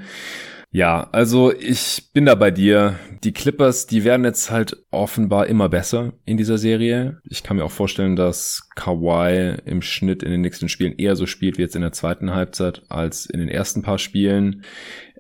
[0.74, 2.98] Ja, also ich bin da bei dir.
[3.24, 7.20] Die Clippers, die werden jetzt halt offenbar immer besser in dieser Serie.
[7.28, 11.26] Ich kann mir auch vorstellen, dass Kawhi im Schnitt in den nächsten Spielen eher so
[11.26, 14.64] spielt wie jetzt in der zweiten Halbzeit als in den ersten paar Spielen.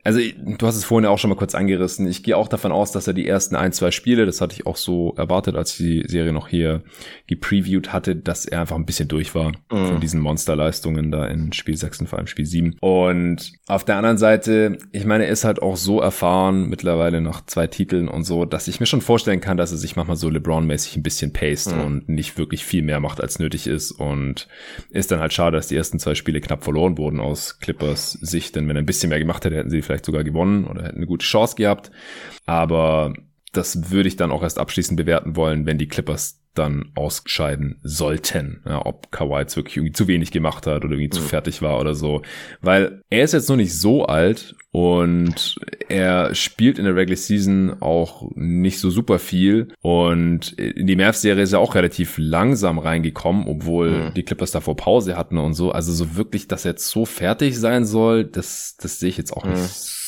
[0.04, 2.08] Also du hast es vorhin auch schon mal kurz angerissen.
[2.08, 4.66] Ich gehe auch davon aus, dass er die ersten ein, zwei Spiele, das hatte ich
[4.66, 6.82] auch so erwartet, als die Serie noch hier
[7.28, 9.86] gepreviewt hatte, dass er einfach ein bisschen durch war mm.
[9.86, 12.76] von diesen Monsterleistungen da in Spiel 6 und vor allem Spiel 7.
[12.80, 17.46] Und auf der anderen Seite, ich meine, er ist halt auch so erfahren mittlerweile nach
[17.46, 20.28] zwei Titeln und so, dass ich mir schon vorstellen kann, dass er sich manchmal so
[20.28, 21.80] LeBron-mäßig ein bisschen paced mm.
[21.80, 23.92] und nicht wirklich viel mehr macht, als nötig ist.
[23.92, 24.48] Und
[24.90, 28.56] ist dann halt schade, dass die ersten zwei Spiele knapp verloren wurden aus Clippers Sicht,
[28.56, 30.96] denn wenn er ein bisschen mehr gemacht hätte, hätten sie vielleicht sogar gewonnen oder hätten
[30.96, 31.90] eine gute Chance gehabt.
[32.46, 33.12] Aber
[33.52, 38.60] das würde ich dann auch erst abschließend bewerten wollen, wenn die Clippers dann ausscheiden sollten.
[38.66, 41.12] Ja, ob Kawhi jetzt wirklich irgendwie zu wenig gemacht hat oder irgendwie mhm.
[41.12, 42.22] zu fertig war oder so.
[42.60, 45.56] Weil er ist jetzt noch nicht so alt und
[45.88, 51.42] er spielt in der Regular Season auch nicht so super viel und in die Mavs-Serie
[51.42, 54.14] ist er auch relativ langsam reingekommen, obwohl mhm.
[54.14, 55.72] die Clippers davor Pause hatten und so.
[55.72, 59.32] Also so wirklich, dass er jetzt so fertig sein soll, das, das sehe ich jetzt
[59.32, 59.52] auch mhm.
[59.52, 59.62] nicht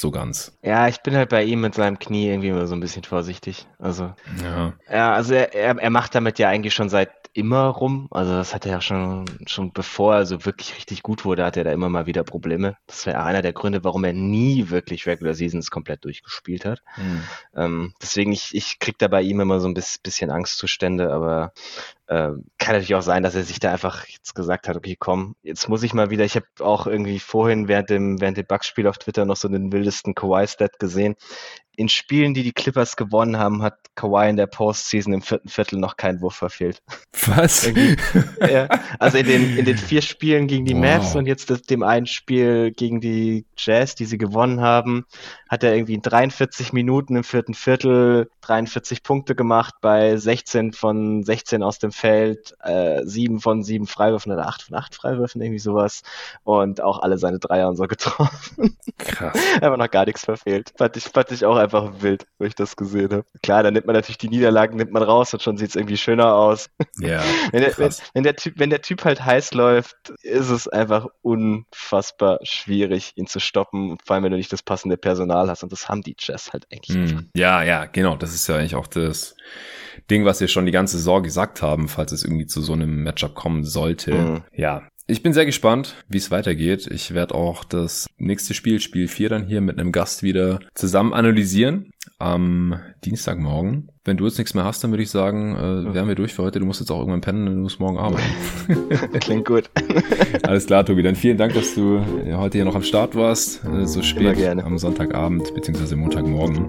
[0.05, 0.53] so ganz.
[0.63, 3.67] Ja, ich bin halt bei ihm mit seinem Knie irgendwie immer so ein bisschen vorsichtig.
[3.79, 8.09] Also, ja, ja also er, er, er macht damit ja eigentlich schon seit immer rum.
[8.11, 11.57] Also das hat er ja schon, schon bevor er so wirklich richtig gut wurde, hat
[11.57, 12.77] er da immer mal wieder Probleme.
[12.87, 16.83] Das wäre einer der Gründe, warum er nie wirklich Regular Seasons komplett durchgespielt hat.
[16.99, 17.23] Mhm.
[17.57, 21.55] Ähm, deswegen, ich, ich krieg da bei ihm immer so ein bisschen Angstzustände, aber
[22.07, 25.37] äh, kann natürlich auch sein, dass er sich da einfach jetzt gesagt hat, okay, komm,
[25.43, 28.87] jetzt muss ich mal wieder, ich habe auch irgendwie vorhin während dem, während dem Bugs-Spiel
[28.87, 31.17] auf Twitter noch so den wildesten Kawhi-Stat gesehen
[31.77, 35.79] in Spielen, die die Clippers gewonnen haben, hat Kawhi in der Postseason im vierten Viertel
[35.79, 36.83] noch keinen Wurf verfehlt.
[37.27, 37.71] Was?
[38.41, 40.81] ja, also in den, in den vier Spielen gegen die wow.
[40.81, 45.05] Mavs und jetzt das, dem einen Spiel gegen die Jazz, die sie gewonnen haben,
[45.49, 51.23] hat er irgendwie in 43 Minuten im vierten Viertel 43 Punkte gemacht bei 16 von
[51.23, 55.59] 16 aus dem Feld, äh, 7 von 7 Freiwürfen oder 8 von 8 Freiwürfen, irgendwie
[55.61, 56.03] sowas.
[56.43, 58.77] Und auch alle seine Dreier und so getroffen.
[58.99, 59.39] Krass.
[59.55, 60.73] Einfach noch gar nichts verfehlt.
[60.77, 63.25] Fand ich, fand ich auch einfach wild, wo ich das gesehen habe.
[63.43, 65.97] Klar, dann nimmt man natürlich die Niederlagen, nimmt man raus und schon sieht es irgendwie
[65.97, 66.69] schöner aus.
[66.99, 67.23] Ja.
[67.53, 71.07] wenn, der, wenn, wenn, der typ, wenn der Typ halt heiß läuft, ist es einfach
[71.23, 73.99] unfassbar schwierig, ihn zu stoppen.
[74.05, 75.63] Vor allem, wenn du nicht das passende Personal hast.
[75.63, 76.97] Und das haben die Jazz halt eigentlich.
[76.97, 78.17] Mm, ja, ja, genau.
[78.17, 79.37] Das ist ja eigentlich auch das
[80.11, 83.03] Ding, was wir schon die ganze Saison gesagt haben, falls es irgendwie zu so einem
[83.03, 84.15] Matchup kommen sollte.
[84.15, 84.43] Mm.
[84.53, 86.87] Ja, ich bin sehr gespannt, wie es weitergeht.
[86.87, 91.13] Ich werde auch das nächste Spiel, Spiel 4, dann hier mit einem Gast wieder zusammen
[91.13, 93.91] analysieren am Dienstagmorgen.
[94.07, 96.43] Wenn du jetzt nichts mehr hast, dann würde ich sagen, äh, wären wir durch für
[96.43, 96.61] heute.
[96.61, 98.23] Du musst jetzt auch irgendwann pennen, du musst morgen arbeiten.
[99.21, 99.71] Klingt gut.
[100.43, 101.03] Alles klar, Tobi.
[101.03, 102.05] Dann vielen Dank, dass du
[102.37, 105.95] heute hier noch am Start warst, äh, so spät am Sonntagabend bzw.
[105.97, 106.69] Montagmorgen.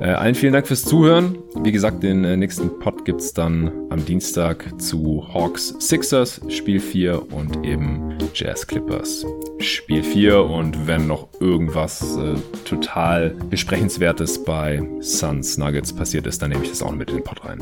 [0.00, 1.36] Äh, allen vielen Dank fürs Zuhören.
[1.62, 7.32] Wie gesagt, den äh, nächsten Pod gibt's dann am Dienstag zu Hawks Sixers Spiel 4
[7.34, 9.26] und eben Jazz Clippers
[9.58, 10.42] Spiel 4.
[10.42, 16.78] Und wenn noch irgendwas äh, total besprechenswertes bei Suns Nuggets passiert ist, dann nehme ich
[16.78, 17.60] das auch mit in den Pod rein.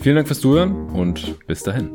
[0.00, 1.90] Vielen Dank fürs Zuhören und bis dahin.